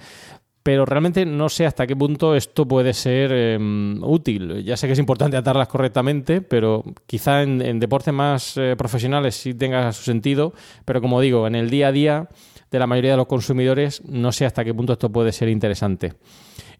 Pero 0.63 0.85
realmente 0.85 1.25
no 1.25 1.49
sé 1.49 1.65
hasta 1.65 1.87
qué 1.87 1.95
punto 1.95 2.35
esto 2.35 2.67
puede 2.67 2.93
ser 2.93 3.31
eh, 3.33 3.57
útil. 4.01 4.63
Ya 4.63 4.77
sé 4.77 4.87
que 4.87 4.93
es 4.93 4.99
importante 4.99 5.35
atarlas 5.37 5.67
correctamente, 5.67 6.41
pero 6.41 6.83
quizá 7.07 7.41
en, 7.41 7.61
en 7.61 7.79
deportes 7.79 8.13
más 8.13 8.57
eh, 8.57 8.75
profesionales 8.77 9.35
sí 9.35 9.53
tenga 9.55 9.91
su 9.91 10.03
sentido. 10.03 10.53
Pero 10.85 11.01
como 11.01 11.19
digo, 11.19 11.47
en 11.47 11.55
el 11.55 11.69
día 11.69 11.87
a 11.87 11.91
día 11.91 12.29
de 12.69 12.79
la 12.79 12.87
mayoría 12.87 13.11
de 13.11 13.17
los 13.17 13.27
consumidores, 13.27 14.01
no 14.05 14.31
sé 14.31 14.45
hasta 14.45 14.63
qué 14.63 14.73
punto 14.73 14.93
esto 14.93 15.11
puede 15.11 15.31
ser 15.31 15.49
interesante. 15.49 16.13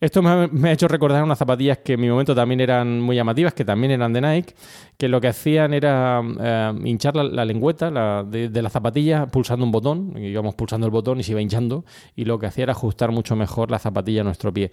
Esto 0.02 0.24
me 0.24 0.30
ha, 0.32 0.48
me 0.52 0.70
ha, 0.70 0.72
hecho 0.72 0.88
recordar 0.88 1.24
unas 1.24 1.38
zapatillas 1.38 1.78
que 1.78 1.94
en 1.94 2.02
mi 2.02 2.10
momento 2.10 2.34
también 2.34 2.60
eran 2.60 3.00
muy 3.00 3.16
llamativas, 3.16 3.54
que 3.54 3.64
también 3.64 3.92
eran 3.92 4.12
de 4.12 4.20
Nike, 4.20 4.56
que 4.98 5.08
lo 5.08 5.22
que 5.22 5.28
hacían 5.28 5.76
era 5.76 6.24
eh, 6.40 6.74
hinchar 6.86 7.16
la, 7.16 7.24
la 7.24 7.46
lengüeta 7.46 7.92
la, 7.92 8.24
de, 8.24 8.50
de, 8.50 8.62
la 8.64 8.72
zapatilla 8.72 9.28
pulsando 9.28 9.64
un 9.64 9.72
botón, 9.72 10.18
íbamos 10.18 10.56
pulsando 10.56 10.88
el 10.88 10.92
botón 10.92 11.20
y 11.20 11.24
se 11.24 11.34
iba 11.34 11.42
hinchando, 11.42 11.86
y 12.16 12.26
lo 12.26 12.40
que 12.40 12.48
hacía 12.48 12.64
era 12.64 12.72
ajustar 12.72 13.12
mucho 13.12 13.36
mejor 13.36 13.70
la 13.70 13.78
zapatilla 13.78 14.22
a 14.22 14.24
nuestro 14.24 14.52
pie. 14.52 14.72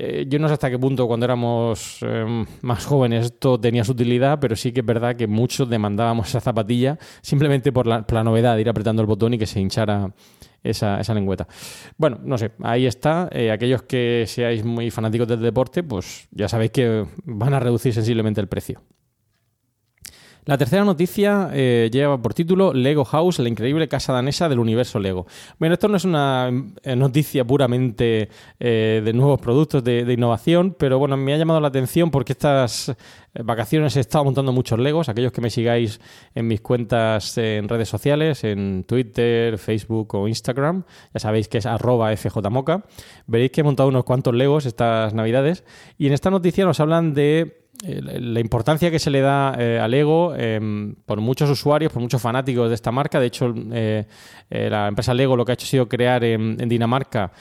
Eh, 0.00 0.26
yo 0.28 0.38
no 0.38 0.46
sé 0.46 0.54
hasta 0.54 0.70
qué 0.70 0.78
punto 0.78 1.08
cuando 1.08 1.26
éramos 1.26 1.98
eh, 2.02 2.44
más 2.62 2.86
jóvenes 2.86 3.26
esto 3.26 3.58
tenía 3.58 3.82
su 3.82 3.92
utilidad, 3.92 4.38
pero 4.38 4.54
sí 4.54 4.70
que 4.70 4.80
es 4.80 4.86
verdad 4.86 5.16
que 5.16 5.26
muchos 5.26 5.68
demandábamos 5.68 6.28
esa 6.28 6.40
zapatilla 6.40 6.96
simplemente 7.20 7.72
por 7.72 7.88
la, 7.88 8.04
novedad 8.22 8.54
de 8.54 8.60
ir 8.60 8.68
apretando 8.68 9.02
el 9.02 9.06
botón 9.06 9.34
y 9.34 9.38
que 9.38 9.46
se 9.46 9.60
hinchara 9.60 10.12
esa, 10.62 11.00
esa 11.00 11.14
lengüeta. 11.14 11.48
Bueno, 11.96 12.20
no 12.22 12.38
sé, 12.38 12.52
ahí 12.62 12.86
está. 12.86 13.28
Eh, 13.32 13.50
aquellos 13.50 13.82
que 13.82 14.24
seáis 14.28 14.64
muy 14.64 14.92
fanáticos 14.92 15.26
del 15.26 15.40
deporte, 15.40 15.82
pues 15.82 16.28
ya 16.30 16.48
sabéis 16.48 16.70
que 16.70 17.04
van 17.24 17.54
a 17.54 17.58
reducir 17.58 17.92
sensiblemente 17.92 18.40
el 18.40 18.46
precio. 18.46 18.80
La 20.48 20.56
tercera 20.56 20.82
noticia 20.82 21.50
eh, 21.52 21.90
lleva 21.92 22.16
por 22.22 22.32
título 22.32 22.72
Lego 22.72 23.04
House, 23.04 23.38
la 23.38 23.50
increíble 23.50 23.86
casa 23.86 24.14
danesa 24.14 24.48
del 24.48 24.60
universo 24.60 24.98
Lego. 24.98 25.26
Bueno, 25.58 25.74
esto 25.74 25.88
no 25.88 25.98
es 25.98 26.06
una 26.06 26.50
eh, 26.84 26.96
noticia 26.96 27.44
puramente 27.44 28.30
eh, 28.58 29.02
de 29.04 29.12
nuevos 29.12 29.42
productos 29.42 29.84
de, 29.84 30.06
de 30.06 30.12
innovación, 30.14 30.74
pero 30.78 30.98
bueno, 30.98 31.18
me 31.18 31.34
ha 31.34 31.36
llamado 31.36 31.60
la 31.60 31.68
atención 31.68 32.10
porque 32.10 32.32
estas 32.32 32.96
vacaciones 33.44 33.94
he 33.98 34.00
estado 34.00 34.24
montando 34.24 34.50
muchos 34.50 34.78
Legos. 34.78 35.10
Aquellos 35.10 35.32
que 35.32 35.42
me 35.42 35.50
sigáis 35.50 36.00
en 36.34 36.48
mis 36.48 36.62
cuentas 36.62 37.36
en 37.36 37.68
redes 37.68 37.90
sociales, 37.90 38.42
en 38.42 38.84
Twitter, 38.84 39.58
Facebook 39.58 40.14
o 40.14 40.28
Instagram, 40.28 40.84
ya 41.12 41.20
sabéis 41.20 41.48
que 41.48 41.58
es 41.58 41.66
arroba 41.66 42.16
fjmoca, 42.16 42.86
veréis 43.26 43.50
que 43.50 43.60
he 43.60 43.64
montado 43.64 43.90
unos 43.90 44.04
cuantos 44.04 44.34
Legos 44.34 44.64
estas 44.64 45.12
navidades. 45.12 45.62
Y 45.98 46.06
en 46.06 46.14
esta 46.14 46.30
noticia 46.30 46.64
nos 46.64 46.80
hablan 46.80 47.12
de 47.12 47.67
la 47.82 48.40
importancia 48.40 48.90
que 48.90 48.98
se 48.98 49.10
le 49.10 49.20
da 49.20 49.54
eh, 49.58 49.78
al 49.78 49.90
Lego 49.90 50.34
eh, 50.36 50.94
por 51.06 51.20
muchos 51.20 51.48
usuarios, 51.48 51.92
por 51.92 52.02
muchos 52.02 52.20
fanáticos 52.20 52.68
de 52.68 52.74
esta 52.74 52.90
marca. 52.90 53.20
De 53.20 53.26
hecho, 53.26 53.54
eh, 53.72 54.06
eh, 54.50 54.70
la 54.70 54.88
empresa 54.88 55.14
Lego 55.14 55.36
lo 55.36 55.44
que 55.44 55.52
ha 55.52 55.54
hecho 55.54 55.64
ha 55.64 55.68
sido 55.68 55.88
crear 55.88 56.24
en, 56.24 56.56
Dinamarca 56.68 57.32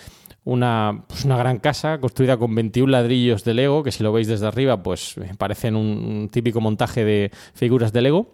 una, 0.44 1.03
pues 1.08 1.25
una 1.25 1.38
gran 1.38 1.60
casa 1.60 2.00
construida 2.00 2.38
con 2.38 2.56
21 2.56 2.89
ladrillos 2.89 3.44
de 3.44 3.53
Lego, 3.53 3.84
que 3.84 3.91
si 3.91 4.01
lo 4.03 4.13
veis 4.13 4.27
desde 4.27 4.48
arriba, 4.48 4.82
pues 4.82 5.17
eh, 5.17 5.32
parecen 5.38 5.75
un, 5.75 6.29
típico 6.32 6.62
montaje 6.62 7.03
de 7.03 7.32
figuras 7.53 7.91
de 7.91 8.01
Lego. 8.01 8.32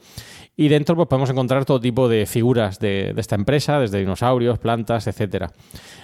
Y 0.55 0.67
dentro 0.67 0.95
pues, 0.95 1.07
podemos 1.07 1.31
encontrar 1.31 1.65
todo 1.65 1.79
tipo 1.79 2.07
de 2.07 2.27
figuras 2.27 2.79
de, 2.79 3.13
de 3.13 3.22
esta 3.22 3.33
empresa, 3.36 3.79
desde 3.79 3.98
dinosaurios, 4.00 4.60
plantas, 4.60 5.07
etcétera. 5.07 5.51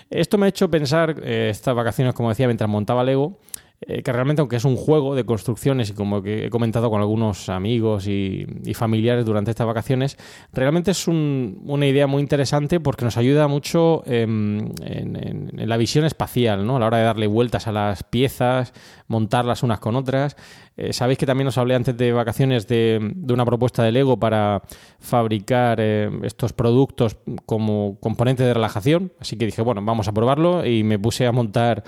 Esto 0.09 0.39
me 0.39 0.47
ha 0.47 0.49
hecho 0.49 0.71
pensar, 0.71 1.21
eh, 1.23 1.49
estas 1.51 1.75
vacaciones, 1.75 2.15
como 2.15 2.29
decía, 2.29 2.47
mientras 2.47 2.67
montaba 2.67 3.03
Lego, 3.03 3.39
eh, 3.81 4.03
que 4.03 4.11
realmente 4.11 4.41
aunque 4.41 4.57
es 4.57 4.65
un 4.65 4.75
juego 4.75 5.15
de 5.15 5.23
construcciones 5.25 5.89
y 5.89 5.93
como 5.93 6.21
que 6.21 6.45
he 6.47 6.49
comentado 6.49 6.89
con 6.89 6.99
algunos 7.01 7.47
amigos 7.49 8.07
y, 8.07 8.45
familiares 8.73 9.25
durante 9.25 9.51
estas 9.51 9.67
vacaciones, 9.67 10.17
realmente 10.53 10.91
es 10.91 11.07
un- 11.07 11.61
una 11.65 11.87
idea 11.87 12.05
muy 12.07 12.21
interesante 12.21 12.79
porque 12.79 13.05
nos 13.05 13.17
ayuda 13.17 13.47
mucho 13.47 14.03
em, 14.05 14.69
en 14.81 15.69
la 15.69 15.77
visión 15.77 16.05
espacial, 16.05 16.65
¿no? 16.65 16.75
a 16.77 16.79
la 16.79 16.85
hora 16.87 16.97
de 16.97 17.03
darle 17.03 17.27
vueltas 17.27 17.67
a 17.67 17.71
las 17.71 18.03
piezas, 18.03 18.73
montarlas 19.07 19.63
unas 19.63 19.79
con 19.79 19.95
otras. 19.95 20.35
Eh, 20.77 20.93
Sabéis 20.93 21.17
que 21.17 21.25
también 21.25 21.47
os 21.47 21.57
hablé 21.57 21.75
antes 21.75 21.95
de 21.97 22.11
vacaciones 22.13 22.67
de, 22.67 22.99
de 23.15 23.33
una 23.33 23.43
propuesta 23.45 23.83
de 23.83 23.91
Lego 23.91 24.17
para 24.17 24.61
fabricar 24.99 25.79
eh, 25.81 26.09
estos 26.23 26.53
productos 26.53 27.17
como 27.45 27.97
componente 27.99 28.43
de 28.43 28.53
relajación, 28.53 29.11
así 29.19 29.37
que 29.37 29.45
dije, 29.45 29.61
bueno, 29.61 29.81
vamos 29.83 30.07
a 30.07 30.11
probarlo 30.13 30.65
y 30.65 30.83
me 30.83 30.99
puse 30.99 31.25
a 31.25 31.31
montar 31.31 31.83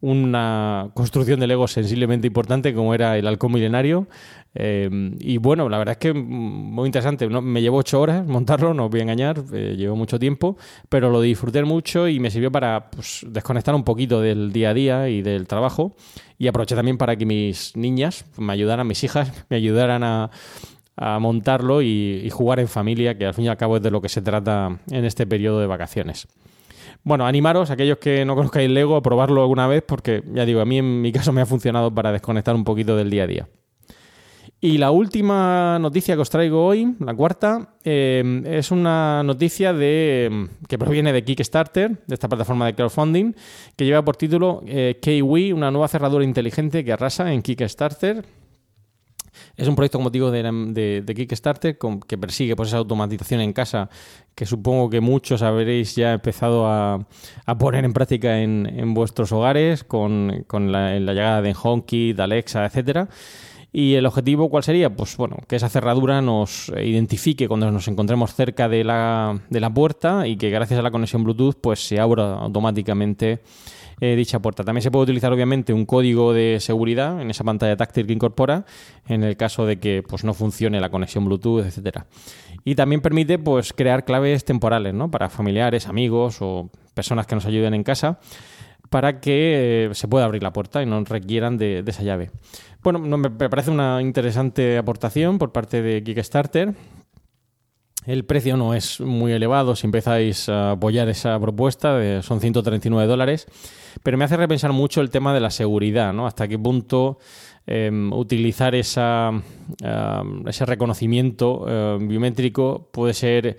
una 0.00 0.90
construcción 0.94 1.40
de 1.40 1.46
Lego 1.46 1.66
sensiblemente 1.68 2.26
importante 2.26 2.74
como 2.74 2.94
era 2.94 3.16
el 3.16 3.26
halcón 3.26 3.52
milenario. 3.52 4.06
Eh, 4.54 4.88
y 5.20 5.36
bueno, 5.36 5.68
la 5.68 5.76
verdad 5.78 5.92
es 5.92 5.98
que 5.98 6.14
mm, 6.14 6.18
muy 6.18 6.86
interesante. 6.86 7.28
¿no? 7.28 7.42
Me 7.42 7.62
llevó 7.62 7.78
ocho 7.78 8.00
horas 8.00 8.26
montarlo, 8.26 8.74
no 8.74 8.86
os 8.86 8.90
voy 8.90 9.00
a 9.00 9.02
engañar, 9.04 9.42
eh, 9.52 9.74
llevó 9.76 9.96
mucho 9.96 10.18
tiempo, 10.18 10.56
pero 10.88 11.10
lo 11.10 11.20
disfruté 11.20 11.62
mucho 11.64 12.08
y 12.08 12.20
me 12.20 12.30
sirvió 12.30 12.50
para 12.50 12.90
pues, 12.90 13.24
desconectar 13.28 13.74
un 13.74 13.84
poquito 13.84 14.20
del 14.20 14.52
día 14.52 14.70
a 14.70 14.74
día 14.74 15.08
y 15.08 15.22
del 15.22 15.46
trabajo. 15.46 15.96
Y 16.38 16.48
aproveché 16.48 16.74
también 16.74 16.98
para 16.98 17.16
que 17.16 17.26
mis 17.26 17.76
niñas 17.76 18.26
me 18.36 18.52
ayudaran, 18.52 18.86
mis 18.86 19.02
hijas 19.04 19.32
me 19.50 19.56
ayudaran 19.56 20.02
a, 20.04 20.30
a 20.96 21.18
montarlo 21.18 21.82
y, 21.82 22.22
y 22.24 22.30
jugar 22.30 22.60
en 22.60 22.68
familia, 22.68 23.16
que 23.16 23.26
al 23.26 23.34
fin 23.34 23.46
y 23.46 23.48
al 23.48 23.56
cabo 23.56 23.76
es 23.76 23.82
de 23.82 23.90
lo 23.90 24.00
que 24.02 24.08
se 24.08 24.22
trata 24.22 24.78
en 24.90 25.04
este 25.04 25.26
periodo 25.26 25.60
de 25.60 25.66
vacaciones. 25.66 26.28
Bueno, 27.06 27.24
animaros, 27.24 27.70
aquellos 27.70 27.98
que 27.98 28.24
no 28.24 28.34
conozcáis 28.34 28.68
Lego, 28.68 28.96
a 28.96 29.00
probarlo 29.00 29.40
alguna 29.40 29.68
vez, 29.68 29.84
porque 29.86 30.24
ya 30.34 30.44
digo, 30.44 30.60
a 30.60 30.64
mí 30.64 30.78
en 30.78 31.02
mi 31.02 31.12
caso 31.12 31.32
me 31.32 31.40
ha 31.40 31.46
funcionado 31.46 31.94
para 31.94 32.10
desconectar 32.10 32.56
un 32.56 32.64
poquito 32.64 32.96
del 32.96 33.10
día 33.10 33.22
a 33.22 33.26
día. 33.28 33.48
Y 34.60 34.78
la 34.78 34.90
última 34.90 35.78
noticia 35.78 36.16
que 36.16 36.22
os 36.22 36.30
traigo 36.30 36.66
hoy, 36.66 36.96
la 36.98 37.14
cuarta, 37.14 37.76
eh, 37.84 38.42
es 38.46 38.72
una 38.72 39.22
noticia 39.22 39.72
de, 39.72 40.48
que 40.66 40.78
proviene 40.78 41.12
de 41.12 41.22
Kickstarter, 41.22 41.96
de 42.08 42.14
esta 42.14 42.28
plataforma 42.28 42.66
de 42.66 42.74
crowdfunding, 42.74 43.36
que 43.76 43.84
lleva 43.84 44.04
por 44.04 44.16
título 44.16 44.64
eh, 44.66 44.98
Kiwi, 45.00 45.52
una 45.52 45.70
nueva 45.70 45.86
cerradura 45.86 46.24
inteligente 46.24 46.84
que 46.84 46.92
arrasa 46.92 47.32
en 47.32 47.40
Kickstarter. 47.40 48.24
Es 49.56 49.68
un 49.68 49.76
proyecto, 49.76 49.98
como 49.98 50.10
digo, 50.10 50.30
de, 50.30 50.42
de- 50.42 51.02
de 51.02 51.14
Kickstarter 51.14 51.78
que 52.06 52.18
persigue 52.18 52.56
pues, 52.56 52.68
esa 52.68 52.78
automatización 52.78 53.40
en 53.40 53.52
casa 53.52 53.88
que 54.34 54.44
supongo 54.44 54.90
que 54.90 55.00
muchos 55.00 55.40
habréis 55.42 55.96
ya 55.96 56.12
empezado 56.12 56.66
a, 56.66 57.06
poner 57.58 57.84
en 57.86 57.94
práctica 57.94 58.40
en, 58.40 58.92
vuestros 58.92 59.32
hogares 59.32 59.82
con, 59.82 60.44
la, 60.50 60.98
llegada 60.98 61.40
de 61.40 61.56
HomeKit, 61.60 62.20
Alexa, 62.20 62.66
etcétera. 62.66 63.08
¿Y 63.72 63.94
el 63.94 64.06
objetivo 64.06 64.48
cuál 64.48 64.62
sería? 64.62 64.94
Pues 64.94 65.16
bueno, 65.16 65.36
que 65.48 65.56
esa 65.56 65.68
cerradura 65.68 66.22
nos 66.22 66.72
identifique 66.82 67.48
cuando 67.48 67.70
nos 67.70 67.88
encontremos 67.88 68.34
cerca 68.34 68.68
de 68.68 68.84
la, 68.84 69.40
de 69.50 69.60
la 69.60 69.72
puerta 69.72 70.26
y 70.26 70.36
que 70.36 70.50
gracias 70.50 70.78
a 70.80 70.82
la 70.82 70.90
conexión 70.90 71.24
Bluetooth 71.24 71.56
pues 71.60 71.86
se 71.86 71.98
abra 71.98 72.34
automáticamente 72.34 73.40
eh, 74.00 74.16
dicha 74.16 74.40
puerta. 74.40 74.62
También 74.62 74.82
se 74.82 74.90
puede 74.90 75.04
utilizar 75.04 75.32
obviamente 75.32 75.72
un 75.72 75.86
código 75.86 76.32
de 76.32 76.58
seguridad 76.60 77.20
en 77.20 77.30
esa 77.30 77.44
pantalla 77.44 77.76
táctil 77.76 78.06
que 78.06 78.12
incorpora 78.12 78.64
en 79.08 79.24
el 79.24 79.36
caso 79.36 79.66
de 79.66 79.78
que 79.78 80.02
pues, 80.06 80.24
no 80.24 80.34
funcione 80.34 80.80
la 80.80 80.90
conexión 80.90 81.24
Bluetooth, 81.24 81.64
etcétera. 81.64 82.06
Y 82.64 82.74
también 82.74 83.00
permite 83.00 83.38
pues, 83.38 83.72
crear 83.72 84.04
claves 84.04 84.44
temporales 84.44 84.92
¿no? 84.92 85.10
para 85.10 85.30
familiares, 85.30 85.86
amigos 85.86 86.38
o 86.40 86.70
personas 86.94 87.26
que 87.26 87.34
nos 87.34 87.46
ayuden 87.46 87.74
en 87.74 87.84
casa 87.84 88.18
para 88.90 89.20
que 89.20 89.86
eh, 89.86 89.94
se 89.94 90.08
pueda 90.08 90.24
abrir 90.24 90.42
la 90.42 90.52
puerta 90.52 90.82
y 90.82 90.86
no 90.86 91.02
requieran 91.04 91.56
de, 91.58 91.82
de 91.82 91.90
esa 91.90 92.02
llave. 92.02 92.30
Bueno, 92.82 93.00
no, 93.00 93.16
me 93.18 93.30
me 93.30 93.50
parece 93.50 93.70
una 93.70 94.00
interesante 94.00 94.78
aportación 94.78 95.38
por 95.38 95.52
parte 95.52 95.82
de 95.82 96.02
Kickstarter. 96.04 96.74
El 98.06 98.24
precio 98.24 98.56
no 98.56 98.72
es 98.72 99.00
muy 99.00 99.32
elevado 99.32 99.74
si 99.74 99.86
empezáis 99.86 100.48
a 100.48 100.70
apoyar 100.72 101.08
esa 101.08 101.38
propuesta, 101.40 101.96
de- 101.98 102.22
son 102.22 102.40
139 102.40 103.08
dólares, 103.08 103.48
pero 104.04 104.16
me 104.16 104.24
hace 104.24 104.36
repensar 104.36 104.72
mucho 104.72 105.00
el 105.00 105.10
tema 105.10 105.34
de 105.34 105.40
la 105.40 105.50
seguridad, 105.50 106.12
¿no? 106.12 106.26
Hasta 106.28 106.46
qué 106.46 106.56
punto 106.56 107.18
eh, 107.66 107.90
utilizar 108.12 108.76
ese 108.76 109.42
reconocimiento 110.66 111.64
eh, 111.68 111.98
biométrico 112.00 112.88
puede 112.92 113.12
ser 113.12 113.56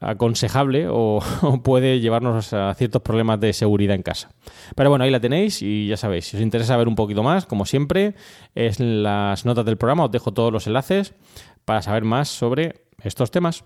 aconsejable 0.00 0.88
o, 0.90 1.20
puede 1.62 2.00
llevarnos 2.00 2.52
a 2.52 2.74
ciertos 2.74 3.02
problemas 3.02 3.38
de 3.38 3.52
seguridad 3.52 3.94
en 3.94 4.02
casa. 4.02 4.30
Pero 4.74 4.90
bueno, 4.90 5.04
ahí 5.04 5.12
la 5.12 5.20
tenéis 5.20 5.62
y 5.62 5.86
ya 5.86 5.96
sabéis, 5.96 6.26
si 6.26 6.36
os 6.36 6.42
interesa 6.42 6.74
saber 6.74 6.88
un 6.88 6.96
poquito 6.96 7.22
más, 7.22 7.46
como 7.46 7.64
siempre, 7.64 8.14
es 8.56 8.80
las 8.80 9.44
notas 9.44 9.64
del 9.64 9.76
programa, 9.76 10.06
os 10.06 10.10
dejo 10.10 10.32
todos 10.32 10.52
los 10.52 10.66
enlaces 10.66 11.14
para 11.64 11.82
saber 11.82 12.02
más 12.02 12.28
sobre 12.28 12.84
estos 13.02 13.30
temas. 13.30 13.64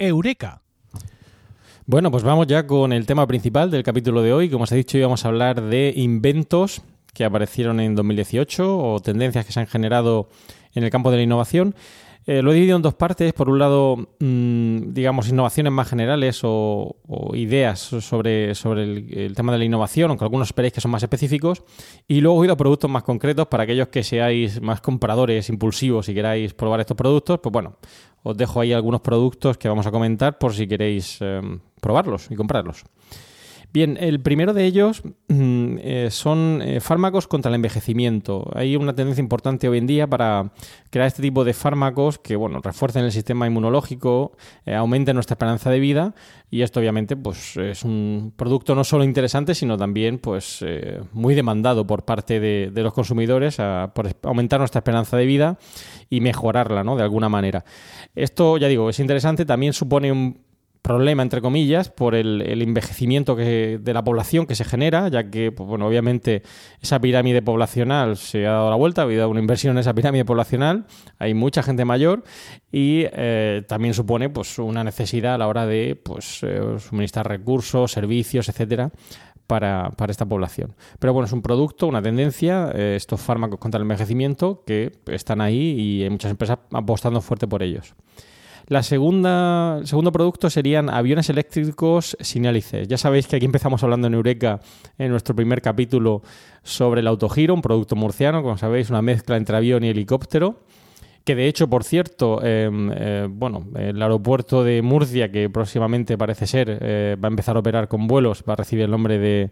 Eureka. 0.00 0.62
Bueno, 1.84 2.10
pues 2.10 2.24
vamos 2.24 2.46
ya 2.46 2.66
con 2.66 2.92
el 2.92 3.04
tema 3.04 3.26
principal 3.26 3.70
del 3.70 3.82
capítulo 3.82 4.22
de 4.22 4.32
hoy. 4.32 4.48
Como 4.48 4.64
os 4.64 4.72
he 4.72 4.76
dicho, 4.76 4.96
íbamos 4.96 5.24
a 5.24 5.28
hablar 5.28 5.60
de 5.60 5.92
inventos 5.94 6.82
que 7.12 7.24
aparecieron 7.24 7.80
en 7.80 7.94
2018 7.94 8.78
o 8.78 9.00
tendencias 9.00 9.44
que 9.44 9.52
se 9.52 9.60
han 9.60 9.66
generado 9.66 10.28
en 10.74 10.84
el 10.84 10.90
campo 10.90 11.10
de 11.10 11.18
la 11.18 11.22
innovación. 11.24 11.74
Eh, 12.26 12.42
lo 12.42 12.50
he 12.50 12.54
dividido 12.54 12.76
en 12.76 12.82
dos 12.82 12.94
partes. 12.94 13.32
Por 13.32 13.48
un 13.48 13.58
lado, 13.58 13.96
mmm, 14.18 14.92
digamos, 14.92 15.28
innovaciones 15.28 15.72
más 15.72 15.88
generales 15.88 16.40
o, 16.42 16.96
ideas 17.34 17.80
sobre, 17.80 18.54
sobre 18.54 18.82
el, 18.82 19.34
tema 19.34 19.52
de 19.52 19.58
la 19.58 19.64
innovación, 19.64 20.10
aunque 20.10 20.24
algunos 20.24 20.48
esperéis 20.48 20.74
que 20.74 20.80
son 20.80 20.90
más 20.90 21.02
específicos. 21.02 21.62
Y 22.06 22.20
luego 22.20 22.42
he 22.42 22.46
ido 22.46 22.54
a 22.54 22.56
productos 22.56 22.90
más 22.90 23.02
concretos 23.02 23.46
para 23.48 23.64
aquellos 23.64 23.88
que 23.88 24.02
seáis 24.02 24.60
más 24.60 24.80
compradores 24.80 25.48
impulsivos 25.48 26.08
y 26.08 26.14
queráis 26.14 26.54
probar 26.54 26.80
estos 26.80 26.96
productos. 26.96 27.40
Pues 27.40 27.52
bueno, 27.52 27.76
os 28.22 28.36
dejo 28.36 28.60
ahí 28.60 28.72
algunos 28.72 29.00
productos 29.00 29.56
que 29.58 29.68
vamos 29.68 29.86
a 29.86 29.90
comentar 29.90 30.38
por 30.38 30.54
si 30.54 30.66
queréis 30.66 31.18
eh, 31.20 31.40
probarlos 31.80 32.30
y 32.30 32.36
comprarlos. 32.36 32.84
Bien, 33.72 33.96
el 34.00 34.20
primero 34.20 34.52
de 34.52 34.64
ellos 34.64 35.02
mm, 35.28 35.76
eh, 35.80 36.08
son 36.10 36.60
eh, 36.60 36.80
fármacos 36.80 37.28
contra 37.28 37.50
el 37.50 37.54
envejecimiento. 37.54 38.50
Hay 38.54 38.74
una 38.74 38.94
tendencia 38.94 39.22
importante 39.22 39.68
hoy 39.68 39.78
en 39.78 39.86
día 39.86 40.08
para 40.08 40.52
crear 40.90 41.06
este 41.06 41.22
tipo 41.22 41.44
de 41.44 41.54
fármacos 41.54 42.18
que, 42.18 42.34
bueno, 42.34 42.60
refuercen 42.60 43.04
el 43.04 43.12
sistema 43.12 43.46
inmunológico, 43.46 44.32
eh, 44.66 44.74
aumenten 44.74 45.14
nuestra 45.14 45.34
esperanza 45.34 45.70
de 45.70 45.78
vida 45.78 46.14
y 46.50 46.62
esto 46.62 46.80
obviamente 46.80 47.16
pues 47.16 47.56
es 47.56 47.84
un 47.84 48.32
producto 48.36 48.74
no 48.74 48.82
solo 48.82 49.04
interesante, 49.04 49.54
sino 49.54 49.78
también 49.78 50.18
pues 50.18 50.64
eh, 50.66 51.00
muy 51.12 51.36
demandado 51.36 51.86
por 51.86 52.04
parte 52.04 52.40
de, 52.40 52.70
de 52.72 52.82
los 52.82 52.92
consumidores 52.92 53.60
a, 53.60 53.92
por 53.94 54.08
aumentar 54.22 54.58
nuestra 54.58 54.80
esperanza 54.80 55.16
de 55.16 55.26
vida 55.26 55.58
y 56.08 56.20
mejorarla, 56.20 56.82
¿no? 56.82 56.96
De 56.96 57.04
alguna 57.04 57.28
manera. 57.28 57.64
Esto, 58.16 58.56
ya 58.56 58.66
digo, 58.66 58.90
es 58.90 58.98
interesante, 58.98 59.44
también 59.44 59.72
supone 59.72 60.10
un 60.10 60.49
problema, 60.82 61.22
entre 61.22 61.40
comillas, 61.40 61.90
por 61.90 62.14
el, 62.14 62.42
el 62.42 62.62
envejecimiento 62.62 63.36
que, 63.36 63.78
de 63.80 63.94
la 63.94 64.02
población 64.02 64.46
que 64.46 64.54
se 64.54 64.64
genera, 64.64 65.08
ya 65.08 65.30
que, 65.30 65.52
pues, 65.52 65.68
bueno, 65.68 65.86
obviamente 65.86 66.42
esa 66.80 67.00
pirámide 67.00 67.42
poblacional 67.42 68.16
se 68.16 68.46
ha 68.46 68.52
dado 68.52 68.70
la 68.70 68.76
vuelta, 68.76 69.02
ha 69.02 69.04
habido 69.04 69.28
una 69.28 69.40
inversión 69.40 69.76
en 69.76 69.78
esa 69.78 69.94
pirámide 69.94 70.24
poblacional, 70.24 70.86
hay 71.18 71.34
mucha 71.34 71.62
gente 71.62 71.84
mayor 71.84 72.24
y 72.72 73.04
eh, 73.12 73.62
también 73.68 73.94
supone 73.94 74.30
pues, 74.30 74.58
una 74.58 74.84
necesidad 74.84 75.34
a 75.34 75.38
la 75.38 75.48
hora 75.48 75.66
de 75.66 76.00
pues, 76.02 76.42
eh, 76.42 76.60
suministrar 76.78 77.28
recursos, 77.28 77.92
servicios, 77.92 78.48
etcétera, 78.48 78.90
para, 79.46 79.90
para, 79.96 80.10
esta 80.10 80.26
población. 80.26 80.76
Pero 80.98 81.12
bueno, 81.12 81.26
es 81.26 81.32
un 81.32 81.42
producto, 81.42 81.88
una 81.88 82.00
tendencia, 82.00 82.70
eh, 82.74 82.94
estos 82.96 83.20
fármacos 83.20 83.58
contra 83.58 83.78
el 83.78 83.82
envejecimiento 83.82 84.62
que 84.64 84.92
están 85.06 85.40
ahí 85.40 85.72
y 85.78 86.02
hay 86.04 86.10
muchas 86.10 86.30
empresas 86.30 86.58
apostando 86.72 87.20
fuerte 87.20 87.46
por 87.46 87.62
ellos. 87.62 87.94
La 88.70 88.84
segunda, 88.84 89.78
el 89.80 89.88
segundo 89.88 90.12
producto 90.12 90.48
serían 90.48 90.90
aviones 90.90 91.28
eléctricos 91.28 92.16
sin 92.20 92.44
hélices. 92.44 92.86
Ya 92.86 92.98
sabéis 92.98 93.26
que 93.26 93.34
aquí 93.34 93.44
empezamos 93.44 93.82
hablando 93.82 94.06
en 94.06 94.14
Eureka 94.14 94.60
en 94.96 95.10
nuestro 95.10 95.34
primer 95.34 95.60
capítulo 95.60 96.22
sobre 96.62 97.00
el 97.00 97.08
autogiro, 97.08 97.52
un 97.52 97.62
producto 97.62 97.96
murciano, 97.96 98.44
como 98.44 98.56
sabéis, 98.58 98.88
una 98.88 99.02
mezcla 99.02 99.36
entre 99.36 99.56
avión 99.56 99.82
y 99.82 99.88
helicóptero 99.88 100.60
que 101.24 101.34
de 101.34 101.46
hecho, 101.46 101.68
por 101.68 101.84
cierto, 101.84 102.40
eh, 102.42 102.70
eh, 102.72 103.28
bueno, 103.30 103.66
el 103.76 104.00
aeropuerto 104.00 104.64
de 104.64 104.82
Murcia, 104.82 105.30
que 105.30 105.50
próximamente 105.50 106.16
parece 106.16 106.46
ser 106.46 106.78
eh, 106.80 107.16
va 107.22 107.28
a 107.28 107.30
empezar 107.30 107.56
a 107.56 107.60
operar 107.60 107.88
con 107.88 108.06
vuelos, 108.06 108.42
va 108.48 108.54
a 108.54 108.56
recibir 108.56 108.86
el 108.86 108.90
nombre 108.90 109.18
de, 109.18 109.50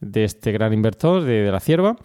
de 0.00 0.24
este 0.24 0.52
gran 0.52 0.72
inversor, 0.72 1.22
de, 1.22 1.50
la 1.50 1.60
cierva. 1.60 1.96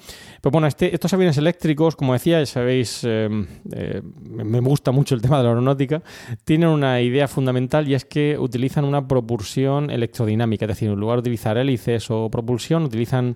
Pues 0.42 0.52
bueno, 0.52 0.68
este, 0.68 0.94
estos 0.94 1.14
aviones 1.14 1.38
eléctricos, 1.38 1.96
como 1.96 2.14
decía, 2.14 2.40
ya 2.40 2.46
sabéis, 2.46 3.02
eh, 3.04 3.30
eh, 3.72 4.02
me 4.24 4.60
gusta 4.60 4.92
mucho 4.92 5.16
el 5.16 5.22
tema 5.22 5.38
de 5.38 5.44
la 5.44 5.50
aeronáutica, 5.50 6.02
tienen 6.44 6.70
una 6.70 7.02
idea 7.02 7.28
fundamental 7.28 7.88
y 7.88 7.94
es 7.94 8.06
que 8.06 8.38
utilizan 8.38 8.86
una 8.86 9.08
propulsión 9.08 9.90
electrodinámica, 9.90 10.66
es 10.66 10.70
decir, 10.70 10.90
en 10.90 11.00
lugar 11.00 11.18
de 11.18 11.22
utilizar 11.22 11.58
hélices 11.58 12.10
o 12.10 12.30
propulsión, 12.30 12.84
utilizan 12.84 13.36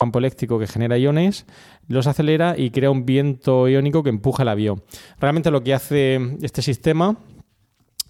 Campo 0.00 0.18
eléctrico 0.18 0.58
que 0.58 0.66
genera 0.66 0.96
iones, 0.96 1.44
los 1.86 2.06
acelera 2.06 2.54
y 2.56 2.70
crea 2.70 2.90
un 2.90 3.04
viento 3.04 3.68
iónico 3.68 4.02
que 4.02 4.08
empuja 4.08 4.42
el 4.44 4.48
avión. 4.48 4.82
Realmente 5.18 5.50
lo 5.50 5.62
que 5.62 5.74
hace 5.74 6.18
este 6.40 6.62
sistema 6.62 7.18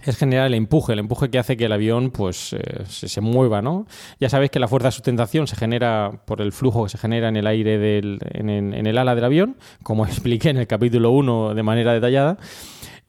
es 0.04 0.16
generar 0.16 0.46
el 0.46 0.54
empuje, 0.54 0.92
el 0.94 1.00
empuje 1.00 1.28
que 1.30 1.38
hace 1.38 1.56
que 1.56 1.64
el 1.66 1.72
avión 1.72 2.10
pues 2.10 2.52
eh, 2.54 2.84
se, 2.86 3.20
mueva, 3.20 3.60
¿no? 3.60 3.86
Ya 4.20 4.30
sabéis 4.30 4.50
que 4.50 4.58
la 4.60 4.68
fuerza 4.68 4.88
de 4.88 4.92
sustentación 4.92 5.46
se 5.46 5.56
genera 5.56 6.22
por 6.26 6.40
el 6.40 6.52
flujo 6.52 6.84
que 6.84 6.90
se 6.90 6.96
genera 6.96 7.28
en 7.28 7.36
el 7.36 7.46
aire 7.46 7.76
del, 7.76 8.18
en, 8.32 8.48
en- 8.48 8.72
en 8.72 8.86
el 8.86 8.96
ala 8.96 9.14
del 9.14 9.24
avión, 9.24 9.56
como 9.82 10.06
expliqué 10.06 10.48
en 10.50 10.56
el 10.58 10.66
capítulo 10.68 11.10
1 11.10 11.54
de 11.54 11.62
manera 11.62 11.92
detallada. 11.92 12.38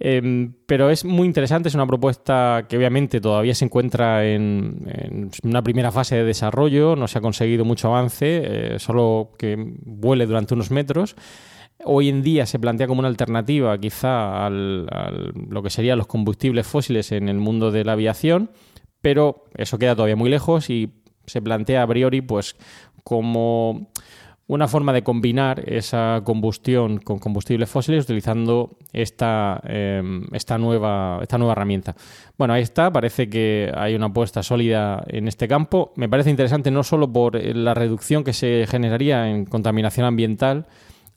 Eh, 0.03 0.49
pero 0.65 0.89
es 0.89 1.05
muy 1.05 1.27
interesante, 1.27 1.69
es 1.69 1.75
una 1.75 1.85
propuesta 1.85 2.65
que 2.67 2.75
obviamente 2.75 3.21
todavía 3.21 3.53
se 3.53 3.65
encuentra 3.65 4.25
en, 4.25 4.81
en 4.87 5.29
una 5.43 5.61
primera 5.61 5.91
fase 5.91 6.15
de 6.15 6.23
desarrollo, 6.23 6.95
no 6.95 7.07
se 7.07 7.19
ha 7.19 7.21
conseguido 7.21 7.65
mucho 7.65 7.89
avance, 7.89 8.41
eh, 8.43 8.79
solo 8.79 9.29
que 9.37 9.55
vuele 9.85 10.25
durante 10.25 10.55
unos 10.55 10.71
metros. 10.71 11.15
Hoy 11.85 12.09
en 12.09 12.23
día 12.23 12.47
se 12.47 12.57
plantea 12.57 12.87
como 12.87 12.99
una 12.99 13.09
alternativa 13.09 13.77
quizá 13.77 14.47
al- 14.47 14.87
lo 15.49 15.61
que 15.61 15.69
serían 15.69 15.99
los 15.99 16.07
combustibles 16.07 16.65
fósiles 16.65 17.11
en 17.11 17.29
el 17.29 17.37
mundo 17.37 17.69
de 17.69 17.83
la 17.85 17.91
aviación, 17.93 18.49
pero 19.01 19.45
eso 19.55 19.77
queda 19.77 19.95
todavía 19.95 20.15
muy 20.15 20.31
lejos 20.31 20.71
y 20.71 20.93
se 21.27 21.43
plantea 21.43 21.83
a 21.83 21.87
priori 21.87 22.21
pues 22.21 22.55
como 23.03 23.91
una 24.51 24.67
forma 24.67 24.91
de 24.91 25.01
combinar 25.01 25.63
esa 25.65 26.21
combustión 26.25 26.97
con 26.97 27.19
combustibles 27.19 27.69
fósiles 27.69 28.03
utilizando 28.03 28.71
esta, 28.91 29.61
eh, 29.65 30.03
esta, 30.33 30.57
nueva, 30.57 31.19
esta 31.21 31.37
nueva 31.37 31.53
herramienta. 31.53 31.95
Bueno, 32.37 32.53
ahí 32.53 32.61
está, 32.61 32.91
parece 32.91 33.29
que 33.29 33.71
hay 33.73 33.95
una 33.95 34.07
apuesta 34.07 34.43
sólida 34.43 35.05
en 35.07 35.29
este 35.29 35.47
campo. 35.47 35.93
Me 35.95 36.09
parece 36.09 36.31
interesante 36.31 36.69
no 36.69 36.83
solo 36.83 37.13
por 37.13 37.37
eh, 37.37 37.53
la 37.53 37.73
reducción 37.73 38.25
que 38.25 38.33
se 38.33 38.67
generaría 38.67 39.29
en 39.29 39.45
contaminación 39.45 40.05
ambiental, 40.05 40.65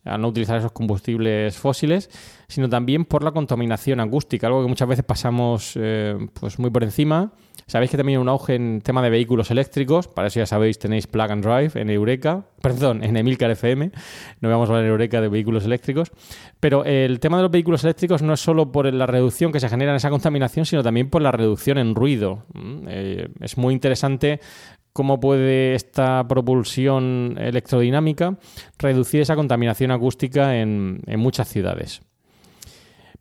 a 0.05 0.19
no 0.19 0.29
utilizar 0.29 0.59
esos 0.59 0.73
combustibles 0.73 1.57
fósiles, 1.57 2.11
sino 2.49 2.69
también 2.69 3.05
por 3.05 3.25
la 3.25 3.33
contaminación 3.33 4.01
acústica, 4.01 4.47
algo 4.47 4.63
que 4.63 4.69
muchas 4.69 4.89
veces 4.89 5.05
pasamos 5.05 5.73
eh, 5.77 6.17
pues 6.39 6.59
muy 6.59 6.71
por 6.71 6.85
encima. 6.85 7.33
Sabéis 7.67 7.91
que 7.91 7.97
también 7.97 8.19
hay 8.19 8.23
un 8.23 8.29
auge 8.29 8.57
en 8.57 8.83
tema 8.83 9.03
de 9.03 9.09
vehículos 9.09 9.51
eléctricos, 9.51 10.07
para 10.07 10.29
eso 10.29 10.39
ya 10.39 10.45
sabéis, 10.45 10.79
tenéis 10.79 11.07
Plug 11.07 11.31
and 11.31 11.43
Drive 11.43 11.81
en 11.81 11.89
Eureka, 11.89 12.45
perdón, 12.61 13.03
en 13.03 13.17
Emilcar 13.17 13.51
FM, 13.51 13.91
no 14.41 14.51
vamos 14.51 14.69
a 14.69 14.73
hablar 14.73 14.85
en 14.85 14.91
Eureka 14.91 15.23
de 15.23 15.29
vehículos 15.29 15.65
eléctricos, 15.65 16.13
pero 16.61 16.85
el 16.85 17.21
tema 17.21 17.39
de 17.39 17.45
los 17.45 17.51
vehículos 17.51 17.83
eléctricos 17.85 18.21
no 18.21 18.35
es 18.35 18.41
solo 18.41 18.71
por 18.71 18.93
la 18.93 19.07
reducción 19.07 19.51
que 19.51 19.61
se 19.61 19.71
genera 19.71 19.93
en 19.93 19.97
esa 19.97 20.11
contaminación, 20.11 20.67
sino 20.67 20.83
también 20.83 21.09
por 21.09 21.23
la 21.23 21.33
reducción 21.33 21.79
en 21.79 21.95
ruido. 21.95 22.45
Mm, 22.53 22.87
eh, 22.87 23.29
es 23.41 23.57
muy 23.57 23.73
interesante 23.73 24.41
cómo 24.95 25.19
puede 25.19 25.75
esta 25.75 26.27
propulsión 26.27 27.37
electrodinámica 27.39 28.39
reducir 28.79 29.21
esa 29.21 29.35
contaminación 29.35 29.91
acústica 29.91 30.57
en, 30.57 31.03
muchas 31.19 31.49
ciudades. 31.49 32.01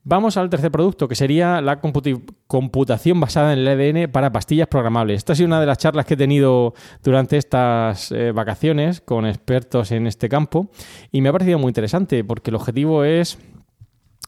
Vamos 0.04 0.38
al 0.38 0.50
tercer 0.50 0.70
producto, 0.70 1.08
que 1.08 1.16
sería 1.16 1.62
la 1.62 1.80
computación 1.80 3.20
basada 3.20 3.54
en 3.54 3.60
el 3.60 3.68
ADN 3.68 4.12
para 4.12 4.32
pastillas 4.32 4.68
programables. 4.68 5.18
Esta 5.18 5.34
ha 5.34 5.36
sido 5.36 5.48
una 5.48 5.62
de 5.62 5.66
las 5.66 5.78
charlas 5.80 6.06
que 6.06 6.14
he 6.14 6.18
tenido 6.18 6.74
durante 7.04 7.38
estas 7.38 8.12
eh, 8.12 8.32
vacaciones 8.34 9.02
con 9.02 9.26
expertos 9.26 9.92
en 9.92 10.06
este 10.06 10.30
campo 10.30 10.70
y 11.12 11.22
me 11.22 11.30
ha 11.30 11.32
parecido 11.32 11.58
muy 11.58 11.70
interesante 11.70 12.24
porque 12.24 12.52
el 12.52 12.56
objetivo 12.56 13.04
es 13.04 13.40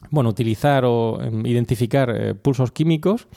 bueno, 0.10 0.29
utilizar 0.29 0.86
o 0.86 1.21
em, 1.21 1.45
identificar 1.45 2.10
eh, 2.10 2.36
pulsos 2.36 2.71
químicos 2.71 3.27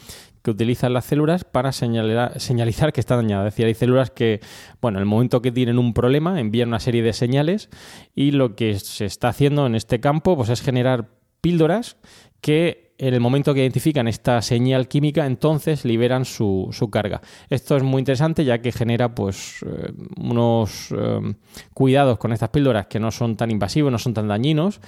que 0.42 0.51
utilizan 0.51 0.92
las 0.92 1.05
células 1.05 1.44
para 1.44 1.70
señalar- 1.72 2.38
señalizar 2.38 2.92
que 2.92 3.01
están 3.01 3.18
dañadas. 3.18 3.48
Es 3.48 3.55
decir, 3.55 3.66
hay 3.66 3.74
células 3.74 4.11
que, 4.11 4.40
bueno, 4.81 4.98
en 4.98 5.03
el 5.03 5.07
momento 5.07 5.42
que 5.42 5.53
tienen 5.53 5.79
un 5.79 5.94
problema, 5.94 6.40
envían 6.40 6.68
una 6.68 6.81
serie 6.81 7.03
de 7.03 7.12
señales 7.12 7.68
y 8.14 8.31
lo 8.33 8.55
que 8.57 8.79
se 8.79 9.05
está 9.05 9.29
haciendo 9.29 9.66
en 9.66 9.74
este 9.74 10.01
campo 10.01 10.37
pues, 10.37 10.48
es 10.48 10.61
generar 10.61 11.09
píldoras 11.40 11.96
que 12.40 12.88
en 12.98 13.14
el 13.14 13.20
momento 13.20 13.55
que 13.55 13.61
identifican 13.61 14.09
esta 14.09 14.42
señal 14.42 14.88
química, 14.88 15.24
entonces 15.24 15.85
liberan 15.85 16.24
su, 16.24 16.68
su 16.72 16.90
carga. 16.90 17.20
Esto 17.48 17.77
es 17.77 17.85
muy 17.85 18.01
interesante 18.01 18.44
ya 18.44 18.59
que 18.59 18.72
genera 18.72 19.14
pues 19.14 19.64
eh, 19.64 19.92
unos 20.16 20.88
eh, 20.90 21.35
cuidados 21.74 22.18
con 22.18 22.33
estas 22.33 22.48
píldoras 22.48 22.88
que 22.88 22.98
no 22.98 23.12
son 23.12 23.37
tan 23.37 23.53
invasivos, 23.53 23.92
no 23.92 23.98
son 23.98 24.14
tan 24.14 24.27
dañinos, 24.27 24.81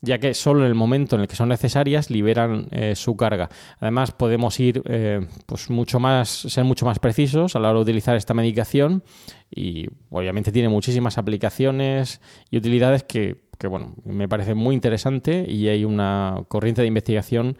ya 0.00 0.18
que 0.18 0.34
solo 0.34 0.60
en 0.60 0.66
el 0.66 0.74
momento 0.74 1.16
en 1.16 1.22
el 1.22 1.28
que 1.28 1.36
son 1.36 1.48
necesarias 1.48 2.10
liberan 2.10 2.68
eh, 2.70 2.94
su 2.94 3.16
carga. 3.16 3.48
Además, 3.80 4.12
podemos 4.12 4.58
ir 4.60 4.82
eh, 4.86 5.26
pues 5.46 5.70
mucho 5.70 5.98
más, 5.98 6.28
ser 6.28 6.64
mucho 6.64 6.86
más 6.86 6.98
precisos 6.98 7.56
a 7.56 7.58
la 7.58 7.70
hora 7.70 7.78
de 7.78 7.82
utilizar 7.82 8.16
esta 8.16 8.34
medicación 8.34 9.02
y 9.50 9.88
obviamente 10.10 10.52
tiene 10.52 10.68
muchísimas 10.68 11.18
aplicaciones 11.18 12.20
y 12.50 12.58
utilidades 12.58 13.02
que, 13.02 13.42
que, 13.58 13.66
bueno, 13.66 13.94
me 14.04 14.28
parece 14.28 14.54
muy 14.54 14.74
interesante 14.74 15.44
y 15.48 15.68
hay 15.68 15.84
una 15.84 16.44
corriente 16.48 16.82
de 16.82 16.88
investigación 16.88 17.58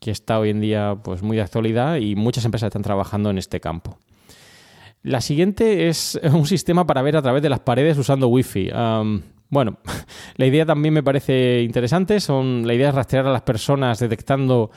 que 0.00 0.10
está 0.10 0.38
hoy 0.38 0.50
en 0.50 0.60
día 0.60 0.98
pues 1.02 1.22
muy 1.22 1.36
de 1.36 1.42
actualidad 1.42 1.96
y 1.96 2.16
muchas 2.16 2.44
empresas 2.44 2.68
están 2.68 2.82
trabajando 2.82 3.30
en 3.30 3.38
este 3.38 3.60
campo. 3.60 3.98
La 5.02 5.20
siguiente 5.20 5.88
es 5.88 6.18
un 6.32 6.46
sistema 6.46 6.86
para 6.86 7.02
ver 7.02 7.16
a 7.16 7.22
través 7.22 7.42
de 7.42 7.48
las 7.48 7.60
paredes 7.60 7.96
usando 7.96 8.28
Wi-Fi. 8.28 8.70
Bueno, 9.48 9.78
la 10.36 10.46
idea 10.46 10.66
también 10.66 10.94
me 10.94 11.02
parece 11.02 11.62
interesante. 11.62 12.20
Son, 12.20 12.66
la 12.66 12.74
idea 12.74 12.88
es 12.88 12.94
rastrear 12.94 13.26
a 13.26 13.32
las 13.32 13.42
personas 13.42 13.98
detectando 13.98 14.70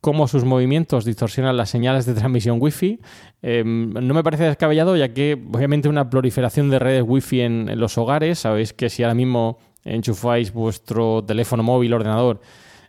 cómo 0.00 0.26
sus 0.28 0.44
movimientos 0.44 1.04
distorsionan 1.04 1.56
las 1.56 1.70
señales 1.70 2.06
de 2.06 2.14
transmisión 2.14 2.58
Wi-Fi. 2.60 3.00
Eh, 3.42 3.62
no 3.64 4.14
me 4.14 4.22
parece 4.24 4.44
descabellado, 4.44 4.96
ya 4.96 5.12
que 5.12 5.38
obviamente 5.52 5.88
una 5.88 6.08
proliferación 6.08 6.70
de 6.70 6.78
redes 6.78 7.04
Wi-Fi 7.06 7.40
en, 7.40 7.68
en 7.68 7.80
los 7.80 7.98
hogares. 7.98 8.40
Sabéis 8.40 8.72
que 8.72 8.88
si 8.88 9.02
ahora 9.02 9.14
mismo 9.14 9.58
enchufáis 9.84 10.52
vuestro 10.52 11.24
teléfono 11.24 11.62
móvil, 11.62 11.92
ordenador, 11.94 12.40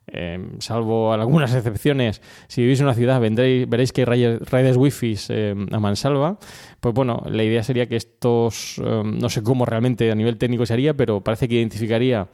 eh, 0.07 0.39
salvo 0.59 1.13
algunas 1.13 1.53
excepciones, 1.55 2.21
si 2.47 2.61
vivís 2.61 2.79
en 2.79 2.85
una 2.85 2.95
ciudad 2.95 3.19
vendréis, 3.21 3.67
veréis 3.69 3.91
que 3.93 4.05
hay 4.07 4.37
redes 4.37 4.77
wifi 4.77 5.15
eh, 5.29 5.55
a 5.71 5.79
mansalva. 5.79 6.37
Pues 6.79 6.93
bueno, 6.93 7.23
la 7.29 7.43
idea 7.43 7.63
sería 7.63 7.87
que 7.87 7.95
estos, 7.95 8.81
eh, 8.83 9.03
no 9.03 9.29
sé 9.29 9.43
cómo 9.43 9.65
realmente 9.65 10.11
a 10.11 10.15
nivel 10.15 10.37
técnico 10.37 10.65
se 10.65 10.73
haría, 10.73 10.93
pero 10.95 11.21
parece 11.21 11.47
que 11.47 11.55
identificaría 11.55 12.27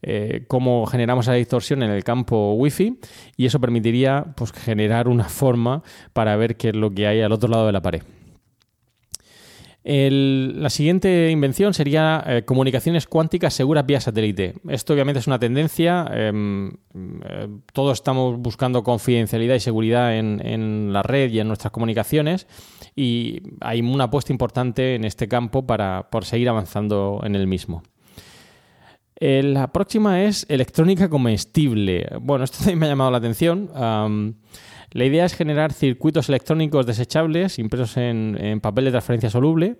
eh, 0.00 0.44
cómo 0.46 0.86
generamos 0.86 1.24
esa 1.24 1.34
distorsión 1.34 1.82
en 1.82 1.90
el 1.90 2.04
campo 2.04 2.54
Wi-Fi 2.54 3.00
y 3.36 3.46
eso 3.46 3.60
permitiría 3.60 4.26
pues, 4.36 4.52
generar 4.52 5.08
una 5.08 5.24
forma 5.24 5.82
para 6.12 6.36
ver 6.36 6.56
qué 6.56 6.68
es 6.68 6.76
lo 6.76 6.92
que 6.92 7.06
hay 7.08 7.20
al 7.20 7.32
otro 7.32 7.48
lado 7.48 7.66
de 7.66 7.72
la 7.72 7.82
pared. 7.82 8.02
La 9.90 10.68
siguiente 10.68 11.30
invención 11.30 11.72
sería 11.72 12.22
eh, 12.26 12.42
comunicaciones 12.44 13.06
cuánticas 13.06 13.54
seguras 13.54 13.86
vía 13.86 14.02
satélite. 14.02 14.52
Esto 14.68 14.92
obviamente 14.92 15.20
es 15.20 15.26
una 15.26 15.38
tendencia. 15.38 16.06
em, 16.12 16.68
eh, 17.24 17.48
todos 17.72 17.94
estamos 17.94 18.38
buscando 18.38 18.82
confidencialidad 18.82 19.54
y 19.54 19.60
seguridad 19.60 20.14
en, 20.14 20.46
en 20.46 20.92
la 20.92 21.02
red 21.02 21.30
y 21.30 21.40
en 21.40 21.48
nuestras 21.48 21.72
comunicaciones 21.72 22.46
y 22.94 23.40
hay 23.60 23.80
una 23.80 24.04
apuesta 24.04 24.30
importante 24.30 24.94
en 24.94 25.06
este 25.06 25.26
campo 25.26 25.66
para 25.66 26.10
por 26.10 26.26
seguir 26.26 26.50
avanzando 26.50 27.22
en 27.24 27.34
el 27.34 27.46
mismo. 27.46 27.82
Eh, 29.20 29.42
la 29.42 29.72
próxima 29.72 30.22
es 30.22 30.44
electrónica 30.50 31.08
comestible. 31.08 32.08
Bueno, 32.20 32.44
esto 32.44 32.58
también 32.58 32.78
me 32.78 32.86
ha 32.86 32.90
llamado 32.90 33.10
la 33.10 33.18
atención. 33.18 33.70
La 34.90 35.04
idea 35.04 35.24
es 35.24 35.34
generar 35.34 35.72
circuitos 35.72 36.28
electrónicos 36.28 36.86
desechables 36.86 37.58
impresos 37.58 37.96
en, 37.96 38.60
papel 38.60 38.86
de 38.86 38.90
transferencia 38.92 39.30
soluble. 39.30 39.76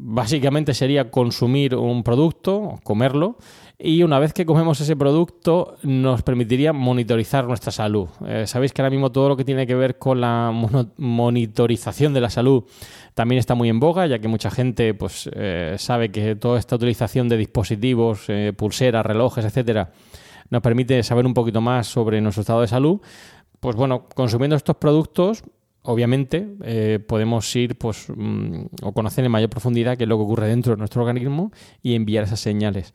Básicamente 0.00 0.74
sería 0.74 1.10
consumir 1.10 1.74
un 1.74 2.04
producto, 2.04 2.78
comerlo, 2.84 3.36
y 3.78 4.02
una 4.02 4.18
vez 4.18 4.32
que 4.32 4.46
comemos 4.46 4.80
ese 4.80 4.94
producto 4.96 5.76
nos 5.82 6.22
permitiría 6.22 6.72
monitorizar 6.72 7.46
nuestra 7.46 7.72
salud. 7.72 8.08
Eh, 8.26 8.46
Sabéis 8.46 8.72
que 8.72 8.82
ahora 8.82 8.90
mismo 8.90 9.10
todo 9.10 9.28
lo 9.28 9.36
que 9.36 9.44
tiene 9.44 9.66
que 9.66 9.74
ver 9.74 9.98
con 9.98 10.20
la 10.20 10.52
monitorización 10.98 12.12
de 12.14 12.20
la 12.20 12.30
salud 12.30 12.64
también 13.14 13.40
está 13.40 13.56
muy 13.56 13.68
en 13.68 13.80
boga, 13.80 14.06
ya 14.06 14.20
que 14.20 14.28
mucha 14.28 14.50
gente 14.50 14.94
pues, 14.94 15.28
eh, 15.32 15.74
sabe 15.78 16.10
que 16.10 16.36
toda 16.36 16.60
esta 16.60 16.76
utilización 16.76 17.28
de 17.28 17.36
dispositivos, 17.36 18.26
eh, 18.28 18.52
pulseras, 18.56 19.04
relojes, 19.04 19.44
etcétera, 19.44 19.90
nos 20.50 20.62
permite 20.62 21.02
saber 21.02 21.26
un 21.26 21.34
poquito 21.34 21.60
más 21.60 21.86
sobre 21.86 22.20
nuestro 22.20 22.42
estado 22.42 22.60
de 22.60 22.68
salud. 22.68 23.00
Pues 23.60 23.76
bueno, 23.76 24.06
consumiendo 24.14 24.56
estos 24.56 24.76
productos, 24.76 25.42
obviamente 25.82 26.48
eh, 26.62 26.98
podemos 27.06 27.54
ir 27.56 27.76
pues, 27.76 28.06
mm, 28.14 28.66
o 28.82 28.92
conocer 28.92 29.24
en 29.24 29.30
mayor 29.30 29.50
profundidad 29.50 29.96
qué 29.96 30.04
es 30.04 30.08
lo 30.08 30.16
que 30.16 30.24
ocurre 30.24 30.48
dentro 30.48 30.72
de 30.74 30.78
nuestro 30.78 31.02
organismo 31.02 31.52
y 31.82 31.94
enviar 31.94 32.24
esas 32.24 32.40
señales. 32.40 32.94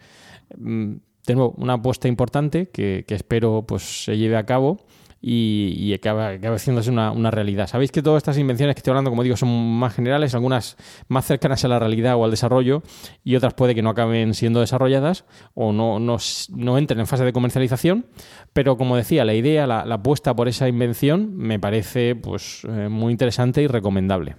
Mm, 0.58 0.96
De 1.26 1.36
nuevo, 1.36 1.54
una 1.58 1.74
apuesta 1.74 2.08
importante 2.08 2.68
que, 2.68 3.06
que 3.08 3.16
espero 3.16 3.64
pues, 3.66 4.04
se 4.06 4.18
lleve 4.18 4.36
a 4.36 4.46
cabo 4.46 4.80
y, 5.26 5.74
y 5.78 5.94
acabe 5.94 6.38
haciéndose 6.54 6.92
una, 6.92 7.14
una 7.14 7.32
realidad. 7.32 7.68
Sabéis 7.68 7.94
que 7.94 8.02
todas 8.02 8.18
estas 8.18 8.38
invenciones 8.38 8.76
que 8.76 8.80
estoy 8.80 8.92
hablando, 8.92 9.10
como 9.10 9.24
digo, 9.24 9.38
son 9.38 9.50
más 9.80 9.96
generales, 9.96 10.36
algunas 10.36 10.76
más 11.08 11.26
cercanas 11.26 11.64
a 11.64 11.70
la 11.70 11.80
realidad 11.80 12.18
o 12.18 12.26
al 12.26 12.32
desarrollo 12.32 12.84
y 13.24 13.38
otras 13.38 13.54
puede 13.54 13.74
que 13.74 13.82
no 13.82 13.90
acaben 13.90 14.34
siendo 14.34 14.60
desarrolladas 14.60 15.24
o 15.54 15.72
no, 15.72 15.98
no, 15.98 16.18
no 16.50 16.78
entren 16.78 17.00
en 17.00 17.08
fase 17.08 17.24
de 17.24 17.32
comercialización, 17.32 18.06
pero 18.52 18.76
como 18.76 18.98
decía, 18.98 19.24
la 19.24 19.34
idea, 19.34 19.66
la, 19.66 19.86
la 19.86 19.96
apuesta 19.96 20.36
por 20.36 20.50
esa 20.50 20.68
invención 20.68 21.38
me 21.38 21.58
parece 21.58 22.16
pues, 22.16 22.68
eh, 22.68 22.90
muy 22.90 23.14
interesante 23.14 23.62
y 23.62 23.68
recomendable. 23.68 24.36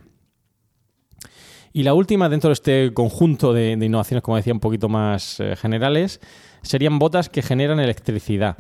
Y 1.73 1.83
la 1.83 1.95
última, 1.95 2.29
dentro 2.29 2.51
de 2.51 2.55
este 2.55 2.93
conjunto 2.93 3.55
de, 3.55 3.77
de 3.77 3.87
innovaciones, 3.87 4.23
como 4.23 4.37
decía, 4.37 4.53
un 4.53 4.61
poquito 4.61 4.91
más 4.91 5.41
eh, 5.41 5.57
generales, 5.57 6.21
serían 6.61 6.99
botas 6.99 7.31
que 7.31 7.41
generan 7.41 7.81
electricidad. 7.81 8.59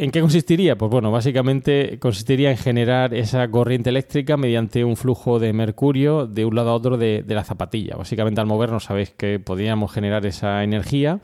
¿En 0.00 0.10
qué 0.12 0.22
consistiría? 0.22 0.78
Pues 0.78 0.90
bueno, 0.90 1.10
básicamente 1.10 1.98
consistiría 1.98 2.50
en 2.50 2.56
generar 2.56 3.12
esa 3.12 3.46
corriente 3.50 3.90
eléctrica 3.90 4.38
mediante 4.38 4.82
un 4.82 4.96
flujo 4.96 5.38
de 5.38 5.52
mercurio 5.52 6.26
de 6.26 6.46
un 6.46 6.54
lado 6.54 6.70
a 6.70 6.74
otro 6.74 6.96
de, 6.96 7.22
la 7.28 7.44
zapatilla. 7.44 7.96
Básicamente 7.96 8.40
al 8.40 8.46
movernos 8.46 8.84
sabéis 8.84 9.10
que 9.10 9.38
podríamos 9.40 9.92
generar 9.92 10.24
esa 10.24 10.64
energía. 10.64 11.20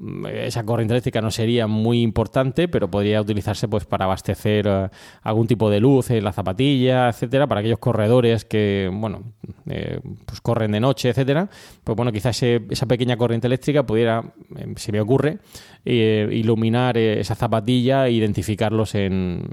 Mm, 0.00 0.26
Esa 0.26 0.64
corriente 0.64 0.94
eléctrica 0.94 1.20
no 1.20 1.30
sería 1.30 1.66
muy 1.66 2.00
importante, 2.00 2.68
pero 2.68 2.90
podría 2.90 3.20
utilizarse 3.20 3.68
pues, 3.68 3.84
para 3.84 4.06
abastecer 4.06 4.66
eh, 4.66 4.88
algún 5.22 5.46
tipo 5.46 5.68
de 5.68 5.80
luz 5.80 6.10
en 6.10 6.24
la 6.24 6.32
zapatilla, 6.32 7.08
etcétera, 7.10 7.46
para 7.46 7.60
aquellos 7.60 7.78
corredores 7.78 8.46
que, 8.46 8.90
bueno, 8.92 9.34
eh, 9.68 10.00
pues 10.24 10.40
corren 10.40 10.72
de 10.72 10.80
noche, 10.80 11.10
etcétera. 11.10 11.48
Pues 11.84 11.96
bueno, 11.96 12.12
quizás 12.12 12.42
esa 12.42 12.86
pequeña 12.86 13.16
corriente 13.16 13.46
eléctrica 13.46 13.84
pudiera, 13.84 14.24
eh, 14.56 14.72
se 14.76 14.90
me 14.90 15.00
ocurre, 15.00 15.38
eh, 15.84 16.28
iluminar 16.32 16.96
esa 16.96 17.34
zapatilla 17.34 18.06
e 18.06 18.12
identificarlos 18.12 18.94
en, 18.94 19.50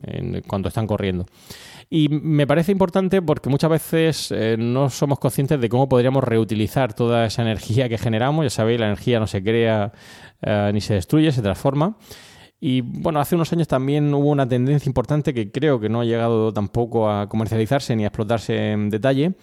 cuando 0.47 0.69
están 0.69 0.87
corriendo. 0.87 1.25
Y 1.89 2.09
me 2.09 2.45
parece 2.45 2.73
importante 2.73 3.21
porque 3.21 3.49
muchas 3.49 3.69
veces 3.69 4.33
no 4.57 4.89
somos 4.89 5.19
conscientes 5.19 5.61
de 5.61 5.69
cómo 5.69 5.87
podríamos 5.87 6.21
reutilizar 6.21 6.93
toda 6.93 7.25
esa 7.25 7.43
energía 7.43 7.87
que 7.87 7.97
generamos. 7.97 8.43
Ya 8.43 8.49
sabéis, 8.49 8.77
la 8.81 8.87
energía 8.87 9.21
no 9.21 9.27
se 9.27 9.41
crea 9.41 9.93
eh, 10.41 10.71
ni 10.73 10.81
se 10.81 10.95
destruye, 10.95 11.31
se 11.31 11.41
transforma. 11.41 11.97
Y 12.59 12.81
bueno, 12.81 13.19
hace 13.19 13.35
unos 13.35 13.53
años 13.53 13.67
también 13.67 14.13
hubo 14.13 14.29
una 14.29 14.47
tendencia 14.47 14.89
importante 14.89 15.33
que 15.33 15.51
creo 15.51 15.79
que 15.79 15.89
no 15.89 16.01
ha 16.01 16.05
llegado 16.05 16.51
tampoco 16.53 17.09
a 17.09 17.29
comercializarse 17.29 17.95
ni 17.95 18.03
a 18.03 18.07
explotarse 18.07 18.71
en 18.71 18.89
detalle, 18.89 19.33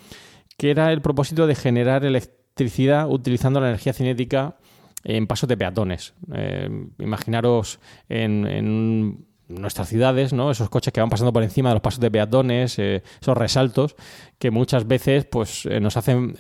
que 0.56 0.70
era 0.70 0.92
el 0.92 1.00
propósito 1.00 1.46
de 1.46 1.54
generar 1.54 2.04
electricidad 2.04 3.08
utilizando 3.08 3.60
la 3.60 3.68
energía 3.68 3.92
cinética 3.92 4.56
en 5.04 5.26
pasos 5.26 5.48
de 5.48 5.56
peatones. 5.56 6.14
Eh, 6.32 6.68
imaginaros 6.98 7.78
en, 8.08 8.46
en 8.46 9.26
nuestras 9.46 9.88
ciudades, 9.88 10.32
¿no? 10.32 10.50
Esos 10.50 10.68
coches 10.68 10.92
que 10.92 11.00
van 11.00 11.10
pasando 11.10 11.32
por 11.32 11.42
encima 11.42 11.68
de 11.68 11.74
los 11.76 11.82
pasos 11.82 12.00
de 12.00 12.10
peatones, 12.10 12.78
eh, 12.80 13.02
esos 13.20 13.36
resaltos 13.36 13.94
que 14.38 14.50
muchas 14.50 14.88
veces 14.88 15.24
pues 15.26 15.66
nos 15.80 15.96
hacen 15.96 16.34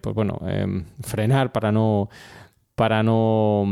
pues 0.00 0.14
bueno 0.14 0.40
frenar 1.00 1.50
para 1.52 1.72
no 1.72 2.08
para 2.74 3.02
no 3.02 3.66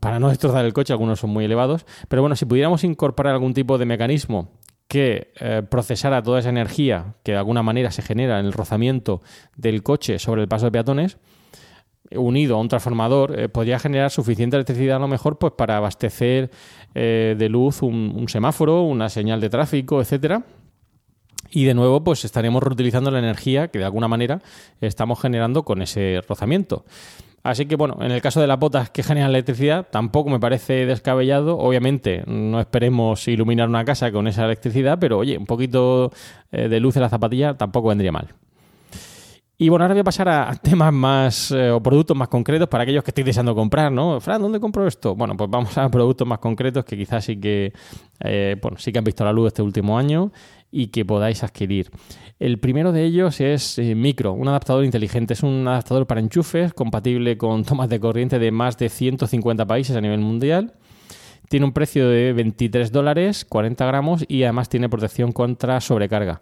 para 0.00 0.18
no 0.18 0.28
destrozar 0.28 0.64
el 0.64 0.72
coche, 0.72 0.92
algunos 0.92 1.20
son 1.20 1.30
muy 1.30 1.44
elevados, 1.44 1.86
pero 2.08 2.22
bueno, 2.22 2.36
si 2.36 2.44
pudiéramos 2.46 2.84
incorporar 2.84 3.34
algún 3.34 3.54
tipo 3.54 3.78
de 3.78 3.86
mecanismo 3.86 4.50
que 4.88 5.32
eh, 5.40 5.62
procesara 5.68 6.22
toda 6.22 6.40
esa 6.40 6.48
energía 6.48 7.14
que 7.24 7.32
de 7.32 7.38
alguna 7.38 7.62
manera 7.62 7.90
se 7.90 8.02
genera 8.02 8.38
en 8.38 8.46
el 8.46 8.52
rozamiento 8.52 9.20
del 9.56 9.82
coche 9.82 10.18
sobre 10.18 10.42
el 10.42 10.48
paso 10.48 10.66
de 10.66 10.72
peatones, 10.72 11.18
unido 12.12 12.56
a 12.56 12.60
un 12.60 12.68
transformador, 12.68 13.38
eh, 13.38 13.48
podría 13.48 13.78
generar 13.78 14.10
suficiente 14.10 14.56
electricidad 14.56 14.96
a 14.96 15.00
lo 15.00 15.08
mejor 15.08 15.38
pues 15.38 15.52
para 15.54 15.76
abastecer 15.76 16.50
eh, 16.94 17.34
de 17.36 17.48
luz 17.48 17.82
un, 17.82 18.12
un 18.16 18.28
semáforo, 18.28 18.82
una 18.82 19.08
señal 19.08 19.40
de 19.40 19.50
tráfico, 19.50 20.00
etcétera. 20.00 20.44
Y 21.50 21.64
de 21.64 21.74
nuevo, 21.74 22.02
pues 22.02 22.24
estaríamos 22.24 22.62
reutilizando 22.62 23.10
la 23.10 23.20
energía 23.20 23.68
que 23.68 23.78
de 23.78 23.84
alguna 23.84 24.08
manera 24.08 24.42
estamos 24.80 25.20
generando 25.20 25.62
con 25.64 25.80
ese 25.80 26.20
rozamiento. 26.28 26.84
Así 27.46 27.66
que 27.66 27.76
bueno, 27.76 27.96
en 28.00 28.10
el 28.10 28.20
caso 28.20 28.40
de 28.40 28.48
las 28.48 28.58
botas 28.58 28.90
que 28.90 29.04
generan 29.04 29.30
electricidad, 29.30 29.86
tampoco 29.88 30.30
me 30.30 30.40
parece 30.40 30.84
descabellado. 30.84 31.56
Obviamente, 31.58 32.24
no 32.26 32.58
esperemos 32.58 33.28
iluminar 33.28 33.68
una 33.68 33.84
casa 33.84 34.10
con 34.10 34.26
esa 34.26 34.44
electricidad, 34.44 34.98
pero 34.98 35.18
oye, 35.18 35.38
un 35.38 35.46
poquito 35.46 36.10
eh, 36.50 36.68
de 36.68 36.80
luz 36.80 36.96
en 36.96 37.02
la 37.02 37.08
zapatilla 37.08 37.54
tampoco 37.56 37.88
vendría 37.88 38.10
mal. 38.10 38.34
Y 39.58 39.70
bueno, 39.70 39.84
ahora 39.84 39.94
voy 39.94 40.00
a 40.00 40.04
pasar 40.04 40.28
a 40.28 40.54
temas 40.56 40.92
más 40.92 41.50
eh, 41.50 41.70
o 41.70 41.80
productos 41.80 42.14
más 42.16 42.28
concretos 42.28 42.68
para 42.68 42.82
aquellos 42.82 43.02
que 43.02 43.10
estéis 43.10 43.26
deseando 43.26 43.54
comprar, 43.54 43.90
¿no? 43.90 44.20
Fran, 44.20 44.42
¿dónde 44.42 44.60
compro 44.60 44.86
esto? 44.86 45.14
Bueno, 45.14 45.34
pues 45.34 45.48
vamos 45.48 45.78
a 45.78 45.88
productos 45.88 46.26
más 46.26 46.40
concretos 46.40 46.84
que 46.84 46.96
quizás 46.96 47.24
sí 47.24 47.40
que, 47.40 47.72
eh, 48.20 48.56
bueno, 48.60 48.76
sí 48.76 48.92
que 48.92 48.98
han 48.98 49.04
visto 49.04 49.24
la 49.24 49.32
luz 49.32 49.46
este 49.46 49.62
último 49.62 49.96
año 49.96 50.30
y 50.70 50.88
que 50.88 51.04
podáis 51.04 51.42
adquirir. 51.42 51.90
El 52.38 52.58
primero 52.58 52.92
de 52.92 53.04
ellos 53.04 53.40
es 53.40 53.78
eh, 53.78 53.94
Micro, 53.94 54.32
un 54.32 54.48
adaptador 54.48 54.84
inteligente. 54.84 55.32
Es 55.32 55.42
un 55.42 55.66
adaptador 55.66 56.06
para 56.06 56.20
enchufes 56.20 56.74
compatible 56.74 57.38
con 57.38 57.64
tomas 57.66 57.88
de 57.88 57.98
corriente 57.98 58.38
de 58.38 58.50
más 58.50 58.76
de 58.76 58.88
150 58.88 59.66
países 59.66 59.96
a 59.96 60.00
nivel 60.00 60.20
mundial. 60.20 60.74
Tiene 61.48 61.64
un 61.64 61.72
precio 61.72 62.08
de 62.08 62.32
23 62.32 62.90
dólares, 62.90 63.44
40 63.44 63.86
gramos 63.86 64.24
y 64.26 64.42
además 64.42 64.68
tiene 64.68 64.88
protección 64.88 65.30
contra 65.32 65.80
sobrecarga. 65.80 66.40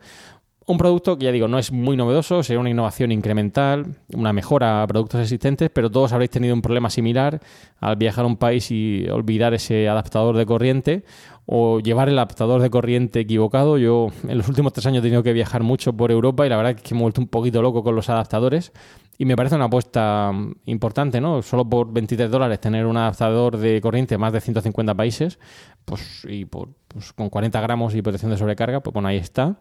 Un 0.67 0.79
producto 0.79 1.19
que 1.19 1.27
ya 1.27 1.33
digo, 1.33 1.47
no 1.47 1.59
es 1.59 1.73
muy 1.73 1.95
novedoso, 1.95 2.43
sería 2.43 2.59
una 2.59 2.71
innovación 2.71 3.13
incremental, 3.13 3.97
una 4.15 4.33
mejora 4.33 4.83
a 4.83 4.87
productos 4.87 5.21
existentes, 5.21 5.69
pero 5.69 5.91
todos 5.91 6.15
habréis 6.15 6.31
tenido 6.31 6.55
un 6.55 6.63
problema 6.63 6.89
similar 6.89 7.39
al 7.81 7.97
viajar 7.97 8.25
a 8.25 8.29
un 8.29 8.39
país 8.39 8.71
y 8.71 9.07
olvidar 9.11 9.53
ese 9.53 9.91
adaptador 9.91 10.39
de 10.39 10.47
corriente 10.47 11.05
o 11.47 11.81
llevar 11.81 12.09
el 12.09 12.19
adaptador 12.19 12.63
de 12.63 12.71
corriente 12.71 13.21
equivocado. 13.21 13.79
Yo 13.79 14.09
en 14.27 14.39
los 14.39 14.49
últimos 14.49 14.73
tres 14.73 14.87
años 14.87 15.01
he 15.01 15.03
tenido 15.03 15.23
que 15.23 15.33
viajar 15.33 15.63
mucho 15.63 15.93
por 15.93 16.11
Europa 16.11 16.47
y 16.47 16.49
la 16.49 16.57
verdad 16.57 16.73
es 16.77 16.83
que 16.83 16.95
me 16.95 17.01
he 17.01 17.03
vuelto 17.03 17.21
un 17.21 17.29
poquito 17.29 17.63
loco 17.63 17.83
con 17.83 17.95
los 17.95 18.09
adaptadores 18.09 18.73
y 19.19 19.25
me 19.25 19.37
parece 19.37 19.55
una 19.55 19.67
apuesta 19.67 20.33
mm, 20.33 20.55
importante, 20.67 21.21
¿no? 21.21 21.43
Solo 21.43 21.69
por 21.69 21.93
23 21.93 22.31
dólares 22.31 22.61
tener 22.61 22.87
un 22.87 22.97
adaptador 22.97 23.57
de 23.59 23.81
corriente 23.81 24.19
más 24.19 24.33
de 24.33 24.41
150 24.41 24.95
países, 24.95 25.39
pues 25.85 26.27
y 26.29 26.45
por, 26.47 26.71
pues, 26.89 27.13
con 27.13 27.31
40 27.31 27.61
gramos 27.61 27.95
y 27.95 28.03
protección 28.03 28.31
de 28.31 28.39
sobrecarga, 28.39 28.81
pues 28.81 28.93
bueno, 28.93 29.09
ahí 29.09 29.17
está. 29.17 29.57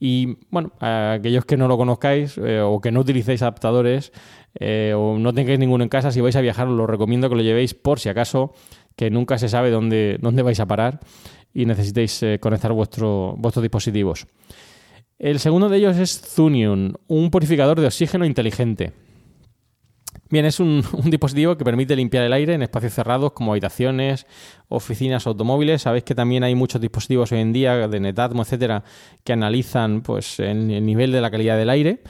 Y 0.00 0.38
bueno, 0.50 0.72
a 0.80 1.12
aquellos 1.12 1.44
que 1.44 1.56
no 1.56 1.68
lo 1.68 1.76
conozcáis 1.76 2.36
eh, 2.38 2.60
o 2.60 2.80
que 2.80 2.90
no 2.90 3.00
utilicéis 3.00 3.42
adaptadores 3.42 4.12
eh, 4.58 4.92
o 4.96 5.18
no 5.18 5.32
tengáis 5.32 5.58
ninguno 5.58 5.84
en 5.84 5.88
casa, 5.88 6.10
si 6.10 6.20
vais 6.20 6.36
a 6.36 6.40
viajar 6.40 6.68
os 6.68 6.76
lo 6.76 6.86
recomiendo 6.86 7.28
que 7.28 7.36
lo 7.36 7.42
llevéis 7.42 7.74
por 7.74 8.00
si 8.00 8.08
acaso, 8.08 8.52
que 8.96 9.10
nunca 9.10 9.38
se 9.38 9.48
sabe 9.48 9.70
dónde, 9.70 10.18
dónde 10.20 10.42
vais 10.42 10.60
a 10.60 10.66
parar 10.66 11.00
y 11.52 11.66
necesitéis 11.66 12.22
eh, 12.22 12.38
conectar 12.40 12.72
vuestro, 12.72 13.34
vuestros 13.38 13.62
dispositivos. 13.62 14.26
El 15.18 15.38
segundo 15.38 15.68
de 15.68 15.78
ellos 15.78 15.96
es 15.96 16.20
Zunion, 16.20 16.98
un 17.06 17.30
purificador 17.30 17.80
de 17.80 17.86
oxígeno 17.86 18.24
inteligente. 18.24 18.92
Bien, 20.30 20.46
es 20.46 20.58
un, 20.58 20.82
dispositivo 21.04 21.56
que 21.56 21.64
permite 21.64 21.94
limpiar 21.94 22.24
el 22.24 22.32
aire 22.32 22.54
en 22.54 22.62
espacios 22.62 22.94
cerrados 22.94 23.32
como 23.32 23.52
habitaciones, 23.52 24.26
oficinas, 24.68 25.26
automóviles. 25.26 25.82
Sabéis 25.82 26.04
que 26.04 26.14
también 26.14 26.42
hay 26.42 26.54
muchos 26.54 26.80
dispositivos 26.80 27.30
hoy 27.30 27.38
en 27.38 27.52
día 27.52 27.86
de 27.86 28.00
Netatmo, 28.00 28.42
etcétera, 28.42 28.82
que 29.22 29.32
analizan 29.32 30.02
pues, 30.02 30.40
el 30.40 30.84
nivel 30.84 31.12
de 31.12 31.20
la 31.20 31.30
calidad 31.30 31.56
del 31.56 31.70
aire. 31.70 32.02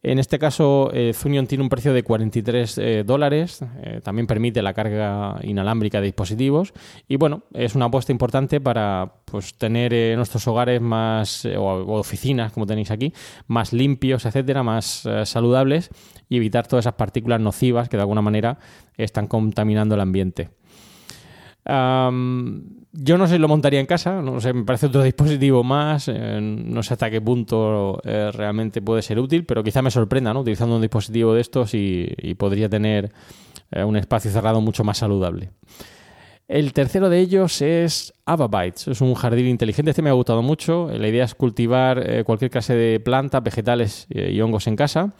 En 0.00 0.20
este 0.20 0.38
caso, 0.38 0.90
eh, 0.92 1.12
Zunion 1.12 1.48
tiene 1.48 1.62
un 1.64 1.68
precio 1.68 1.92
de 1.92 2.04
43 2.04 2.78
eh, 2.78 3.02
dólares. 3.04 3.60
eh, 3.82 4.00
también 4.02 4.28
permite 4.28 4.62
la 4.62 4.72
carga 4.72 5.40
inalámbrica 5.42 6.00
de 6.00 6.06
dispositivos. 6.06 6.72
Y 7.08 7.16
bueno, 7.16 7.42
es 7.52 7.74
una 7.74 7.86
apuesta 7.86 8.12
importante 8.12 8.60
para 8.60 9.14
pues, 9.24 9.54
tener 9.54 9.92
eh, 9.92 10.14
nuestros 10.14 10.46
hogares 10.46 10.80
más, 10.80 11.44
eh, 11.44 11.56
o, 11.56 11.98
oficinas, 11.98 12.52
como 12.52 12.64
tenéis 12.66 12.92
aquí, 12.92 13.12
más 13.48 13.72
limpios, 13.72 14.24
etcétera, 14.24 14.62
más 14.62 15.08
saludables 15.24 15.90
y 16.28 16.36
evitar 16.36 16.66
todas 16.66 16.84
esas 16.84 16.94
partículas 16.94 17.40
nocivas 17.40 17.88
que 17.88 17.96
de 17.96 18.02
alguna 18.02 18.22
manera 18.22 18.58
están 18.96 19.26
contaminando 19.26 19.96
el 19.96 20.00
ambiente. 20.00 20.50
Yo 21.68 23.18
no 23.18 23.26
sé 23.26 23.34
si 23.34 23.38
lo 23.38 23.48
montaría 23.48 23.80
en 23.80 23.86
casa, 23.86 24.22
no 24.22 24.40
sé, 24.40 24.52
me 24.52 24.64
parece 24.64 24.86
otro 24.86 25.02
dispositivo 25.04 25.62
más, 25.62 26.08
eh, 26.08 26.40
no 26.40 26.82
sé 26.82 26.94
hasta 26.94 27.10
qué 27.10 27.20
punto 27.20 28.00
eh, 28.04 28.30
realmente 28.32 28.80
puede 28.82 29.02
ser 29.02 29.18
útil, 29.18 29.44
pero 29.44 29.62
quizá 29.62 29.82
me 29.82 29.90
sorprenda, 29.90 30.32
¿no? 30.32 30.40
Utilizando 30.40 30.76
un 30.76 30.82
dispositivo 30.82 31.34
de 31.34 31.40
estos 31.40 31.74
y, 31.74 32.34
podría 32.38 32.68
tener 32.68 33.12
eh, 33.70 33.84
un 33.84 33.96
espacio 33.96 34.30
cerrado 34.30 34.60
mucho 34.60 34.84
más 34.84 34.98
saludable. 34.98 35.50
El 36.46 36.72
tercero 36.72 37.10
de 37.10 37.20
ellos 37.20 37.60
es 37.60 38.14
Avabytes, 38.24 38.88
es 38.88 39.00
un 39.02 39.12
jardín 39.14 39.46
inteligente, 39.46 39.90
este 39.90 40.00
me 40.00 40.08
ha 40.08 40.14
gustado 40.14 40.40
mucho, 40.40 40.88
la 40.90 41.08
idea 41.08 41.24
es 41.24 41.34
cultivar 41.34 42.24
cualquier 42.24 42.50
clase 42.50 42.74
de 42.74 43.00
plantas, 43.00 43.42
vegetales 43.42 44.06
y 44.08 44.40
hongos 44.40 44.66
en 44.66 44.76
casa 44.76 45.12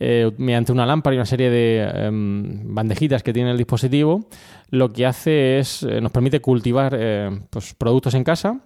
eh, 0.00 0.30
mediante 0.38 0.72
una 0.72 0.86
lámpara 0.86 1.14
y 1.14 1.18
una 1.18 1.26
serie 1.26 1.50
de 1.50 2.06
em, 2.06 2.74
bandejitas 2.74 3.22
que 3.22 3.32
tiene 3.32 3.50
el 3.50 3.56
dispositivo, 3.56 4.28
lo 4.70 4.92
que 4.92 5.06
hace 5.06 5.58
es, 5.58 5.82
eh, 5.82 6.00
nos 6.00 6.10
permite 6.10 6.40
cultivar 6.40 6.96
eh, 6.98 7.30
pues, 7.50 7.74
productos 7.74 8.14
en 8.14 8.24
casa 8.24 8.60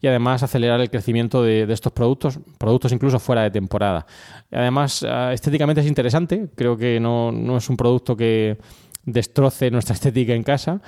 y 0.00 0.06
además 0.06 0.42
acelerar 0.42 0.80
el 0.80 0.90
crecimiento 0.90 1.42
de, 1.42 1.66
de 1.66 1.74
estos 1.74 1.92
productos, 1.92 2.38
productos 2.58 2.92
incluso 2.92 3.18
fuera 3.18 3.42
de 3.42 3.50
temporada. 3.50 4.06
Además, 4.52 5.04
ah, 5.08 5.32
estéticamente 5.32 5.80
es 5.80 5.86
interesante, 5.86 6.48
creo 6.54 6.76
que 6.76 7.00
no, 7.00 7.32
no 7.32 7.56
es 7.56 7.68
un 7.70 7.76
producto 7.76 8.16
que 8.16 8.58
destroce 9.04 9.70
nuestra 9.70 9.94
estética 9.94 10.34
en 10.34 10.42
casa. 10.42 10.80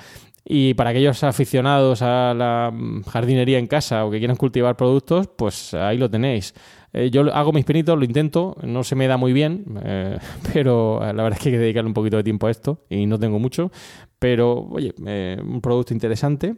Y 0.49 0.75
para 0.75 0.91
aquellos 0.91 1.23
aficionados 1.23 2.01
a 2.01 2.33
la 2.33 2.71
mm, 2.73 3.03
jardinería 3.03 3.59
en 3.59 3.67
casa 3.67 4.05
o 4.05 4.11
que 4.11 4.17
quieran 4.17 4.37
cultivar 4.37 4.77
productos, 4.77 5.27
pues 5.27 5.73
ahí 5.73 5.97
lo 5.97 6.09
tenéis. 6.09 6.53
Eh, 6.93 7.09
yo 7.11 7.33
hago 7.33 7.51
mis 7.51 7.65
pinitos, 7.65 7.97
lo 7.97 8.05
intento, 8.05 8.55
no 8.63 8.85
se 8.85 8.95
me 8.95 9.07
da 9.07 9.17
muy 9.17 9.33
bien, 9.33 9.65
eh, 9.83 10.17
pero 10.53 11.01
la 11.01 11.23
verdad 11.23 11.33
es 11.33 11.39
que 11.39 11.49
hay 11.49 11.55
que 11.55 11.59
dedicarle 11.59 11.89
un 11.89 11.93
poquito 11.93 12.15
de 12.15 12.23
tiempo 12.23 12.47
a 12.47 12.51
esto 12.51 12.85
y 12.89 13.05
no 13.05 13.19
tengo 13.19 13.39
mucho. 13.39 13.71
Pero, 14.19 14.67
oye, 14.71 14.93
eh, 15.05 15.37
un 15.43 15.59
producto 15.59 15.93
interesante. 15.93 16.55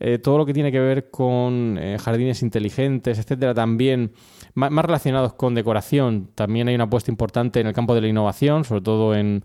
Eh, 0.00 0.18
todo 0.18 0.38
lo 0.38 0.46
que 0.46 0.52
tiene 0.52 0.72
que 0.72 0.80
ver 0.80 1.10
con 1.10 1.78
eh, 1.80 1.98
jardines 2.00 2.42
inteligentes, 2.42 3.18
etcétera, 3.18 3.54
también 3.54 4.12
más 4.54 4.84
relacionados 4.84 5.34
con 5.34 5.54
decoración. 5.54 6.30
También 6.34 6.68
hay 6.68 6.74
una 6.74 6.84
apuesta 6.84 7.10
importante 7.10 7.60
en 7.60 7.68
el 7.68 7.72
campo 7.72 7.94
de 7.94 8.00
la 8.00 8.08
innovación, 8.08 8.64
sobre 8.64 8.82
todo 8.82 9.14
en, 9.14 9.44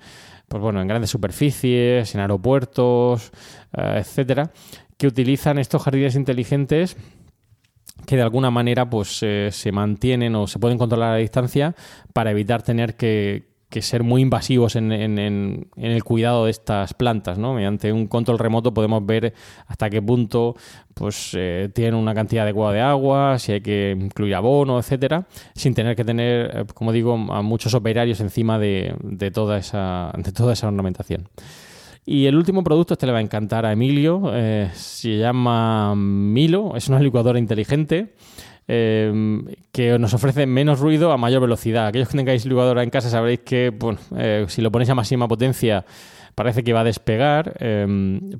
pues 0.49 0.61
bueno, 0.61 0.81
en 0.81 0.87
grandes 0.87 1.09
superficies, 1.09 2.13
en 2.13 2.21
aeropuertos, 2.21 3.31
eh, 3.77 3.97
etcétera, 3.99 4.51
que 4.97 5.07
utilizan 5.07 5.59
estos 5.59 5.83
jardines 5.83 6.15
inteligentes 6.15 6.97
que 8.05 8.15
de 8.15 8.21
alguna 8.21 8.49
manera 8.49 8.89
pues 8.89 9.19
eh, 9.21 9.49
se 9.51 9.71
mantienen 9.71 10.35
o 10.35 10.47
se 10.47 10.59
pueden 10.59 10.77
controlar 10.77 11.13
a 11.13 11.17
distancia 11.17 11.75
para 12.13 12.31
evitar 12.31 12.63
tener 12.63 12.95
que, 12.95 13.49
que 13.69 13.81
ser 13.81 14.03
muy 14.03 14.21
invasivos 14.21 14.75
en, 14.75 14.91
en- 14.91 15.67
el 15.75 16.03
cuidado 16.03 16.45
de 16.45 16.51
estas 16.51 16.93
plantas, 16.93 17.37
¿no? 17.37 17.53
Mediante 17.53 17.93
un 17.93 18.07
control 18.07 18.39
remoto 18.39 18.73
podemos 18.73 19.05
ver 19.05 19.33
hasta 19.67 19.89
qué 19.89 20.01
punto 20.01 20.55
pues 20.95 21.31
eh, 21.37 21.69
tienen 21.73 21.93
una 21.95 22.13
cantidad 22.13 22.43
adecuada 22.43 22.73
de 22.73 22.81
agua, 22.81 23.37
si 23.39 23.51
hay 23.53 23.61
que 23.61 23.95
incluir 23.99 24.35
abono, 24.35 24.79
etcétera, 24.79 25.27
sin 25.55 25.73
tener 25.73 25.95
que 25.95 26.03
tener, 26.03 26.51
eh, 26.53 26.65
como 26.73 26.91
digo, 26.91 27.13
a 27.13 27.41
muchos 27.41 27.73
operarios 27.73 28.19
encima 28.21 28.57
de, 28.59 28.95
de 29.03 29.31
toda 29.31 29.57
esa, 29.57 30.11
de 30.17 30.31
toda 30.31 30.53
esa 30.53 30.67
ornamentación. 30.67 31.29
Y 32.05 32.25
el 32.25 32.35
último 32.35 32.63
producto, 32.63 32.95
este 32.95 33.05
le 33.05 33.11
va 33.11 33.19
a 33.19 33.21
encantar 33.21 33.67
a 33.67 33.71
Emilio, 33.71 34.31
eh, 34.33 34.69
se 34.73 35.17
llama 35.17 35.93
Milo, 35.95 36.75
es 36.75 36.89
una 36.89 36.99
licuadora 36.99 37.37
inteligente 37.37 38.15
eh, 38.71 39.11
que 39.71 39.97
nos 39.97 40.13
ofrece 40.13 40.45
menos 40.45 40.79
ruido 40.79 41.11
a 41.11 41.17
mayor 41.17 41.41
velocidad. 41.41 41.87
Aquellos 41.87 42.07
que 42.07 42.17
tengáis 42.17 42.45
licuadora 42.45 42.83
en 42.83 42.91
casa 42.91 43.09
sabréis 43.09 43.39
que 43.39 43.71
bueno, 43.71 43.99
eh, 44.15 44.45
si 44.47 44.61
lo 44.61 44.71
ponéis 44.71 44.91
a 44.91 44.95
máxima 44.95 45.27
potencia 45.27 45.83
parece 46.35 46.63
que 46.63 46.71
va 46.71 46.81
a 46.81 46.83
despegar, 46.85 47.57
eh, 47.59 47.85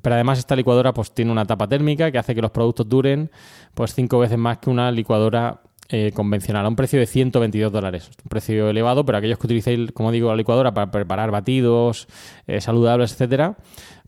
pero 0.00 0.14
además 0.14 0.38
esta 0.38 0.56
licuadora 0.56 0.94
pues 0.94 1.12
tiene 1.12 1.32
una 1.32 1.44
tapa 1.44 1.68
térmica 1.68 2.10
que 2.10 2.16
hace 2.16 2.34
que 2.34 2.40
los 2.40 2.50
productos 2.50 2.88
duren 2.88 3.30
pues 3.74 3.92
cinco 3.92 4.18
veces 4.18 4.38
más 4.38 4.56
que 4.56 4.70
una 4.70 4.90
licuadora 4.90 5.60
eh, 5.90 6.10
convencional, 6.14 6.64
a 6.64 6.68
un 6.68 6.76
precio 6.76 6.98
de 6.98 7.06
122 7.06 7.70
dólares. 7.70 8.10
Un 8.24 8.28
precio 8.28 8.70
elevado, 8.70 9.04
pero 9.04 9.18
aquellos 9.18 9.36
que 9.36 9.46
utilicéis, 9.48 9.92
como 9.92 10.12
digo, 10.12 10.30
la 10.30 10.36
licuadora 10.36 10.72
para 10.72 10.90
preparar 10.90 11.30
batidos 11.30 12.06
eh, 12.46 12.62
saludables, 12.62 13.12
etcétera, 13.12 13.58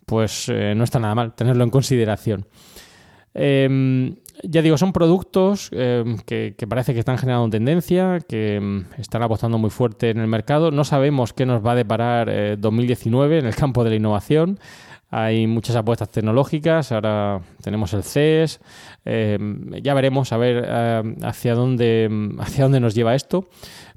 pues 0.07 0.49
no 0.49 0.85
está 0.85 0.99
nada 0.99 1.15
mal 1.15 1.35
tenerlo 1.35 1.63
en 1.65 1.71
consideración. 1.71 2.47
Eh, 4.43 4.49
ya 4.49 4.63
digo, 4.63 4.77
son 4.79 4.93
productos 4.93 5.71
eh, 5.73 6.05
que, 6.27 6.67
parece 6.69 6.95
que 6.95 7.01
están 7.01 7.19
generando 7.19 7.51
tendencia, 7.51 8.19
que 8.27 8.61
mm, 8.61 9.01
están 9.01 9.23
apostando 9.23 9.59
muy 9.59 9.71
fuerte 9.71 10.11
en 10.11 10.19
el 10.19 10.27
mercado. 10.27 10.71
No 10.71 10.85
sabemos 10.85 11.33
qué 11.33 11.47
nos 11.47 11.65
va 11.65 11.73
a 11.73 11.77
deparar 11.77 12.29
eh, 12.29 12.57
2019 12.59 13.39
en 13.39 13.47
el 13.47 13.55
campo 13.55 13.85
de 13.85 13.91
la 13.91 13.97
innovación. 13.97 14.59
Hay 15.15 15.47
muchas 15.47 15.77
apuestas 15.77 16.09
tecnológicas, 16.09 16.91
ahora 16.91 17.43
tenemos 17.63 17.93
el 17.93 18.03
CES, 18.03 18.61
eh, 19.05 19.39
ya 19.83 19.93
veremos 19.93 20.33
a 20.33 20.39
ver 20.39 20.65
eh, 20.67 21.17
hacia, 21.23 21.55
dónde, 21.55 22.09
hacia 22.39 22.65
dónde 22.65 22.81
nos 22.81 22.95
lleva 22.95 23.15
esto. 23.15 23.47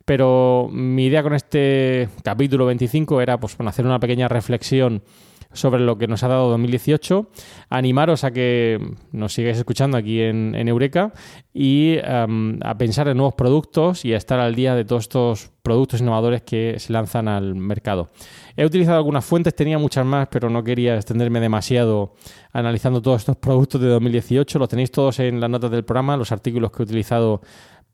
Pero 0.04 0.68
mi 0.70 1.06
idea 1.06 1.24
con 1.24 1.34
este 1.34 2.10
capítulo 2.22 2.66
25 2.66 3.22
era 3.22 3.40
pues, 3.40 3.56
hacer 3.58 3.86
una 3.86 4.02
pequeña 4.02 4.28
reflexión 4.28 5.04
sobre 5.56 5.82
lo 5.82 5.98
que 5.98 6.08
nos 6.08 6.24
ha 6.24 6.28
dado 6.28 6.50
2018. 6.50 7.28
Animaros 7.70 8.24
a 8.24 8.32
que 8.32 8.80
nos 9.12 9.34
sigáis 9.34 9.58
escuchando 9.58 9.98
aquí 9.98 10.22
en, 10.22 10.56
Eureka 10.68 11.14
y 11.54 11.98
um, 11.98 12.60
a 12.62 12.78
pensar 12.78 13.08
en 13.08 13.18
nuevos 13.18 13.34
productos 13.34 14.06
y 14.06 14.14
a 14.14 14.18
estar 14.18 14.40
al 14.40 14.56
día 14.56 14.76
de 14.76 14.86
todos 14.86 15.04
estos 15.04 15.52
productos 15.64 16.02
innovadores 16.02 16.44
que 16.44 16.76
se 16.78 16.94
lanzan 16.94 17.28
al 17.28 17.56
mercado. 17.56 18.12
He 18.56 18.66
utilizado 18.66 18.98
algunas 18.98 19.26
fuentes, 19.26 19.56
tenía 19.56 19.80
muchas 19.80 20.06
más, 20.06 20.28
pero 20.30 20.50
no 20.50 20.64
quería 20.64 20.96
extenderme 20.96 21.40
demasiado 21.40 22.14
analizando 22.54 23.02
todos 23.02 23.22
estos 23.22 23.38
productos 23.38 23.82
de 23.82 23.88
2018. 23.88 24.60
Los 24.60 24.70
tenéis 24.70 24.92
todos 24.92 25.20
en 25.20 25.42
las 25.42 25.50
notas 25.50 25.72
del 25.72 25.84
programa, 25.84 26.16
los 26.16 26.32
artículos 26.32 26.72
que 26.72 26.84
he 26.84 26.86
utilizado 26.86 27.42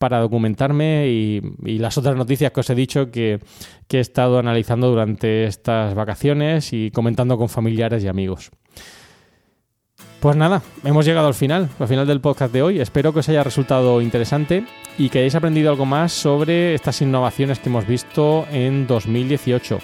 para 0.02 0.20
documentarme 0.20 1.08
y, 1.08 1.78
las 1.78 1.96
otras 1.96 2.16
noticias 2.16 2.52
que 2.52 2.60
os 2.60 2.70
he 2.72 2.76
dicho 2.76 3.12
que, 3.12 3.40
he 3.88 4.00
estado 4.00 4.40
analizando 4.40 4.90
durante 4.90 5.46
estas 5.46 5.94
vacaciones 5.94 6.74
y 6.74 6.90
comentando 6.90 7.38
con 7.38 7.50
familiares 7.50 8.04
y 8.04 8.08
amigos. 8.08 8.50
Pues 10.20 10.36
nada, 10.36 10.64
hemos 10.84 11.06
llegado 11.06 11.28
al 11.28 11.36
final, 11.36 11.70
al 11.80 11.88
final 11.88 12.08
del 12.08 12.20
podcast 12.20 12.52
de 12.52 12.64
hoy. 12.64 12.80
Espero 12.80 13.14
que 13.14 13.20
os 13.20 13.30
haya 13.30 13.44
resultado 13.44 14.02
interesante 14.02 14.66
y 14.98 15.10
que 15.10 15.20
hayáis 15.20 15.36
aprendido 15.36 15.70
algo 15.70 15.86
más 15.86 16.12
sobre 16.14 16.74
estas 16.74 17.00
innovaciones 17.02 17.60
que 17.60 17.70
hemos 17.70 17.86
visto 17.86 18.48
en 18.52 18.88
2018, 18.88 19.80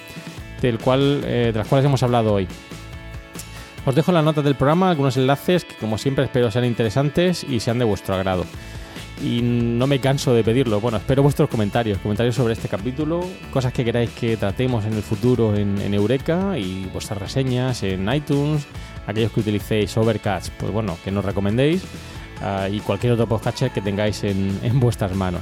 del 0.64 0.80
cual, 0.80 1.22
eh, 1.26 1.52
de 1.54 1.60
las 1.60 1.68
cuales 1.68 1.86
hemos 1.86 2.02
hablado 2.02 2.34
hoy. 2.34 2.48
Os 3.86 3.94
dejo 3.94 4.12
las 4.12 4.24
notas 4.24 4.44
del 4.44 4.56
programa 4.56 4.90
algunos 4.90 5.16
enlaces 5.18 5.64
que 5.64 5.76
como 5.76 6.00
siempre 6.00 6.26
espero 6.26 6.50
sean 6.50 6.66
interesantes 6.66 7.44
y 7.44 7.60
sean 7.60 7.78
de 7.78 7.86
vuestro 7.86 8.16
agrado 8.16 8.46
y 9.22 9.42
no 9.42 9.88
me 9.88 10.00
canso 10.00 10.34
de 10.34 10.44
pedirlo. 10.44 10.80
Bueno, 10.80 10.98
espero 10.98 11.24
vuestros 11.24 11.50
comentarios, 11.50 11.98
comentarios 12.00 12.36
sobre 12.36 12.54
este 12.54 12.68
capítulo, 12.68 13.22
cosas 13.52 13.74
que 13.74 13.84
queráis 13.84 14.10
que 14.12 14.38
tratemos 14.38 14.86
en 14.86 14.94
el 14.94 15.02
futuro 15.02 15.56
en, 15.56 15.80
en 15.82 15.94
Eureka 15.94 16.58
y 16.58 16.86
vuestras 16.94 17.20
reseñas 17.20 17.84
en 17.84 18.12
iTunes, 18.12 18.66
aquellos 19.08 19.32
que 19.32 19.40
utilicéis 19.40 19.96
Overcast, 19.98 20.52
pues 20.58 20.72
bueno, 20.72 20.98
que 21.04 21.12
nos 21.12 21.26
recomendéis 21.26 21.84
uh, 22.42 22.72
y 22.72 22.80
cualquier 22.80 23.14
otro 23.14 23.28
podcatcher 23.28 23.72
que 23.72 23.82
tengáis 23.82 24.24
en, 24.24 24.60
en, 24.62 24.80
vuestras 24.80 25.16
manos. 25.16 25.42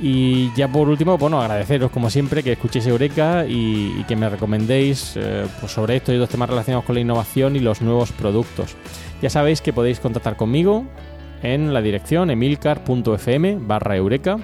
Y 0.00 0.52
ya 0.54 0.68
por 0.68 0.88
último, 0.88 1.18
bueno, 1.18 1.40
agradeceros 1.40 1.90
como 1.90 2.08
siempre 2.08 2.42
que 2.44 2.52
escuchéis 2.52 2.86
Eureka 2.86 3.46
y, 3.46 3.96
y 3.98 4.04
que 4.06 4.14
me 4.14 4.28
recomendéis 4.28 5.14
eh, 5.16 5.44
pues 5.58 5.72
sobre 5.72 5.96
esto 5.96 6.12
y 6.12 6.16
otros 6.16 6.30
temas 6.30 6.48
relacionados 6.48 6.84
con 6.84 6.94
la 6.94 7.00
innovación 7.00 7.56
y 7.56 7.58
los 7.58 7.82
nuevos 7.82 8.12
productos. 8.12 8.76
Ya 9.20 9.28
sabéis 9.28 9.60
que 9.60 9.72
podéis 9.72 9.98
contactar 9.98 10.36
conmigo 10.36 10.84
en 11.42 11.72
la 11.72 11.80
dirección 11.80 12.30
emilcar.fm 12.30 13.58
barra 13.60 13.96
eureka 13.96 14.38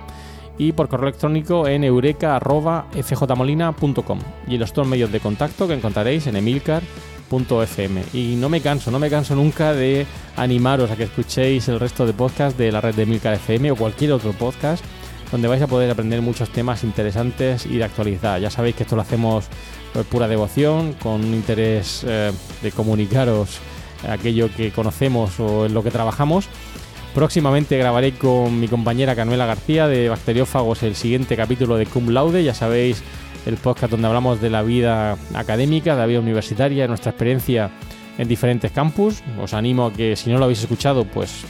y 0.59 0.73
por 0.73 0.89
correo 0.89 1.09
electrónico 1.09 1.67
en 1.67 1.83
eureka.fjmolina.com 1.85 4.19
y 4.47 4.55
en 4.55 4.61
los 4.61 4.73
dos 4.73 4.87
medios 4.87 5.13
de 5.13 5.21
contacto 5.21 5.67
que 5.67 5.75
encontraréis 5.75 6.27
en 6.27 6.37
emilcar.fm. 6.37 8.03
Y 8.13 8.37
no 8.37 8.49
me 8.49 8.61
canso, 8.61 8.91
no 8.91 8.99
me 8.99 9.11
canso 9.11 9.35
nunca 9.35 9.73
de 9.73 10.07
animaros 10.37 10.91
a 10.91 10.97
que 10.97 11.05
escuchéis 11.05 11.69
el 11.69 11.81
resto 11.81 12.05
de 12.07 12.13
podcasts 12.13 12.59
de 12.59 12.73
la 12.73 12.81
red 12.81 12.95
de 12.95 13.03
Emilcar 13.03 13.35
FM 13.35 13.73
o 13.73 13.77
cualquier 13.77 14.13
otro 14.13 14.33
podcast 14.33 14.83
donde 15.33 15.49
vais 15.49 15.63
a 15.63 15.67
poder 15.67 15.91
aprender 15.91 16.23
muchos 16.23 16.49
temas 16.51 16.85
interesantes 16.85 17.67
y 17.67 17.79
de 17.79 17.85
actualidad. 17.85 18.39
Ya 18.39 18.51
sabéis 18.51 18.77
que 18.77 18.85
esto 18.85 18.95
lo 18.95 19.03
hacemos 19.03 19.47
por 19.93 20.05
pura 20.05 20.29
devoción, 20.29 20.93
con 20.95 21.25
un 21.25 21.35
interés 21.35 22.05
eh, 22.07 22.31
de 22.63 22.71
comunicaros 22.71 23.59
aquello 24.09 24.49
que 24.55 24.71
conocemos 24.71 25.41
o 25.41 25.67
en 25.67 25.75
lo 25.75 25.83
que 25.83 25.91
trabajamos. 25.91 26.49
Próximamente 27.15 27.79
grabaré 27.79 28.13
con 28.13 28.59
mi 28.59 28.67
compañera 28.67 29.15
Canuela 29.15 29.47
García 29.47 29.87
de 29.87 30.09
Bacteriófagos 30.09 30.83
el 30.83 30.97
siguiente 30.97 31.37
capítulo 31.37 31.77
de 31.77 31.87
Cum 31.87 32.09
Laude. 32.09 32.43
Ya 32.43 32.55
sabéis, 32.55 33.05
el 33.47 33.57
podcast 33.57 33.93
donde 33.93 34.09
hablamos 34.09 34.41
de 34.41 34.51
la 34.51 34.63
vida 34.63 35.17
académica, 35.33 35.95
de 35.95 36.01
la 36.01 36.07
vida 36.07 36.19
universitaria, 36.19 36.83
de 36.83 36.89
nuestra 36.89 37.13
experiencia 37.13 37.71
en 38.19 38.27
diferentes 38.27 38.73
campus. 38.73 39.23
Os 39.41 39.55
animo 39.55 39.87
a 39.87 39.93
que 39.93 40.17
si 40.17 40.29
no 40.29 40.39
lo 40.39 40.45
habéis 40.47 40.63
escuchado, 40.63 41.05
pues 41.05 41.45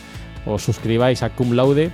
os 0.45 0.63
suscribáis 0.63 1.23
a 1.23 1.31
Cum 1.31 1.53
Laude 1.53 1.91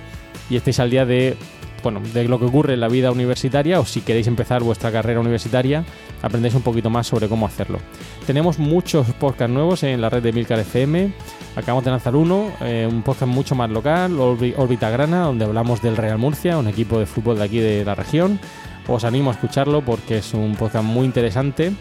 y 0.49 0.57
estéis 0.57 0.81
al 0.81 0.89
día 0.89 1.05
de, 1.05 1.37
bueno, 1.83 2.01
de 2.13 2.27
lo 2.27 2.39
que 2.39 2.45
ocurre 2.45 2.73
en 2.73 2.79
la 2.79 2.87
vida 2.87 3.11
universitaria 3.11 3.79
o 3.79 3.85
si 3.85 4.01
queréis 4.01 4.27
empezar 4.27 4.63
vuestra 4.63 4.91
carrera 4.91 5.19
universitaria, 5.19 5.83
aprendéis 6.21 6.55
un 6.55 6.61
poquito 6.61 6.89
más 6.89 7.07
sobre 7.07 7.27
cómo 7.27 7.45
hacerlo. 7.45 7.79
Tenemos 8.25 8.59
muchos 8.59 9.07
podcasts 9.13 9.53
nuevos 9.53 9.83
en 9.83 10.01
la 10.01 10.09
red 10.09 10.23
de 10.23 10.31
Milcar 10.31 10.59
FM. 10.59 11.11
Acabamos 11.55 11.83
de 11.83 11.91
lanzar 11.91 12.15
uno, 12.15 12.51
eh, 12.61 12.87
un 12.89 13.01
podcast 13.03 13.31
mucho 13.31 13.55
más 13.55 13.69
local, 13.69 14.19
Órbita 14.19 14.89
Grana, 14.89 15.23
donde 15.23 15.45
hablamos 15.45 15.81
del 15.81 15.97
Real 15.97 16.17
Murcia, 16.17 16.57
un 16.57 16.67
equipo 16.67 16.99
de 16.99 17.05
fútbol 17.05 17.37
de 17.37 17.43
aquí 17.43 17.59
de 17.59 17.83
la 17.83 17.95
región. 17.95 18.39
Os 18.87 19.03
animo 19.03 19.29
a 19.29 19.33
escucharlo 19.33 19.81
porque 19.83 20.17
es 20.19 20.33
un 20.33 20.55
podcast 20.55 20.85
muy 20.85 21.05
interesante. 21.05 21.73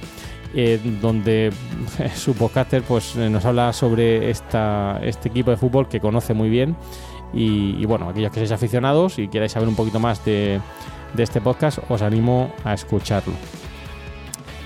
eh, 0.55 0.81
donde 1.01 1.53
su 2.17 2.35
podcaster 2.35 2.83
pues, 2.83 3.15
eh, 3.17 3.31
nos 3.31 3.45
habla 3.45 3.73
sobre 3.73 4.31
esta, 4.31 4.99
este 5.03 5.29
equipo 5.29 5.51
de 5.51 5.57
fútbol 5.57 5.89
que 5.89 6.01
conoce 6.01 6.35
muy 6.35 6.49
bien. 6.49 6.77
Y, 7.33 7.85
bueno, 7.87 8.09
aquellos 8.09 8.31
que 8.31 8.41
seáis 8.41 8.53
aficionados 8.53 9.19
y 9.19 9.29
queráis 9.29 9.53
saber 9.53 9.69
un 9.69 9.77
poquito 9.77 10.01
más 10.01 10.25
de, 10.25 10.61
de 11.15 11.23
este 11.23 11.41
podcast, 11.41 11.79
os 11.89 12.03
animo 12.03 12.53
a 12.65 12.75
escucharlo. 12.75 13.35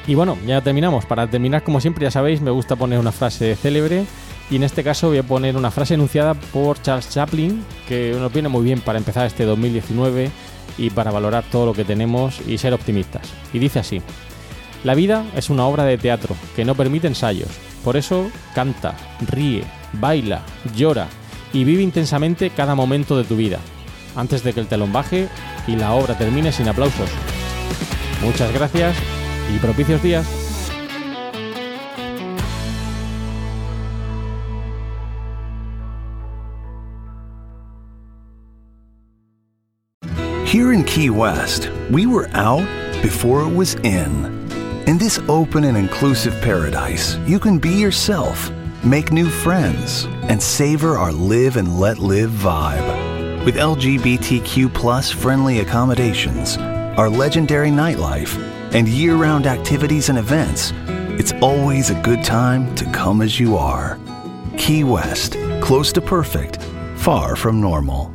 Y 0.07 0.14
bueno, 0.14 0.37
ya 0.46 0.61
terminamos. 0.61 1.07
Para 1.07 1.27
terminar, 1.27 1.62
como 1.62 1.81
siempre, 1.81 2.05
ya 2.05 2.11
sabéis, 2.11 2.40
me 2.40 2.50
gusta 2.50 2.77
poner 2.77 2.98
una 2.98 3.12
frase 3.12 3.57
célebre. 3.57 4.05
Y 4.50 4.57
en 4.57 4.62
este 4.62 4.85
caso 4.85 5.09
voy 5.09 5.18
a 5.18 5.22
poner 5.22 5.57
una 5.57 5.70
frase 5.70 5.94
enunciada 5.94 6.35
por 6.35 6.81
Charles 6.83 7.09
Chaplin, 7.09 7.64
que 7.88 8.14
nos 8.18 8.33
viene 8.33 8.48
muy 8.48 8.62
bien 8.62 8.81
para 8.81 8.98
empezar 8.98 9.27
este 9.27 9.44
2019 9.44 10.31
y 10.77 10.90
para 10.90 11.11
valorar 11.11 11.44
todo 11.50 11.66
lo 11.66 11.72
que 11.72 11.85
tenemos 11.85 12.40
y 12.46 12.59
ser 12.59 12.74
optimistas. 12.74 13.33
Y 13.55 13.59
dice 13.59 13.79
así, 13.79 14.03
la 14.83 14.94
vida 14.94 15.24
es 15.35 15.48
una 15.48 15.64
obra 15.64 15.85
de 15.85 15.96
teatro 15.96 16.37
que 16.55 16.66
no 16.66 16.74
permite 16.74 17.07
ensayos. 17.07 17.48
Por 17.83 17.96
eso 17.96 18.31
canta, 18.55 18.94
ríe, 19.31 19.64
baila, 19.94 20.42
llora 20.77 21.09
y 21.54 21.64
vive 21.64 21.82
intensamente 21.82 22.50
cada 22.50 22.74
momento 22.74 23.16
de 23.16 23.24
tu 23.24 23.36
vida, 23.36 23.60
antes 24.16 24.44
de 24.44 24.52
que 24.52 24.60
el 24.60 24.66
telón 24.66 24.92
baje 24.92 25.28
y 25.66 25.76
la 25.76 25.92
obra 25.94 26.18
termine 26.18 26.52
sin 26.52 26.68
aplausos. 26.68 27.08
Muchas 28.22 28.52
gracias 28.52 28.94
y 29.54 29.58
propicios 29.58 30.02
días. 30.02 30.26
Here 40.44 40.72
in 40.72 40.84
Key 40.84 41.10
West, 41.10 41.68
we 41.90 42.06
were 42.06 42.28
out 42.34 42.64
before 43.02 43.42
it 43.42 43.52
was 43.52 43.74
in. 43.82 44.46
In 44.86 44.98
this 44.98 45.18
open 45.28 45.64
and 45.64 45.76
inclusive 45.76 46.32
paradise, 46.42 47.18
you 47.26 47.40
can 47.40 47.58
be 47.58 47.70
yourself, 47.70 48.52
make 48.84 49.12
new 49.12 49.28
friends, 49.28 50.04
and 50.28 50.42
savor 50.42 50.98
our 50.98 51.12
live 51.12 51.56
and 51.56 51.78
let 51.78 51.98
live 51.98 52.30
vibe. 52.30 53.44
With 53.44 53.56
LGBTQ 53.56 54.72
plus 54.72 55.10
friendly 55.10 55.60
accommodations, 55.60 56.56
our 56.98 57.08
legendary 57.08 57.70
nightlife, 57.70 58.36
and 58.74 58.86
year 58.88 59.16
round 59.16 59.46
activities 59.46 60.08
and 60.08 60.18
events, 60.18 60.72
it's 61.18 61.32
always 61.40 61.90
a 61.90 62.00
good 62.02 62.22
time 62.22 62.74
to 62.74 62.84
come 62.92 63.22
as 63.22 63.40
you 63.40 63.56
are. 63.56 63.98
Key 64.58 64.84
West, 64.84 65.36
close 65.60 65.92
to 65.92 66.00
perfect, 66.00 66.58
far 66.96 67.36
from 67.36 67.60
normal. 67.60 68.13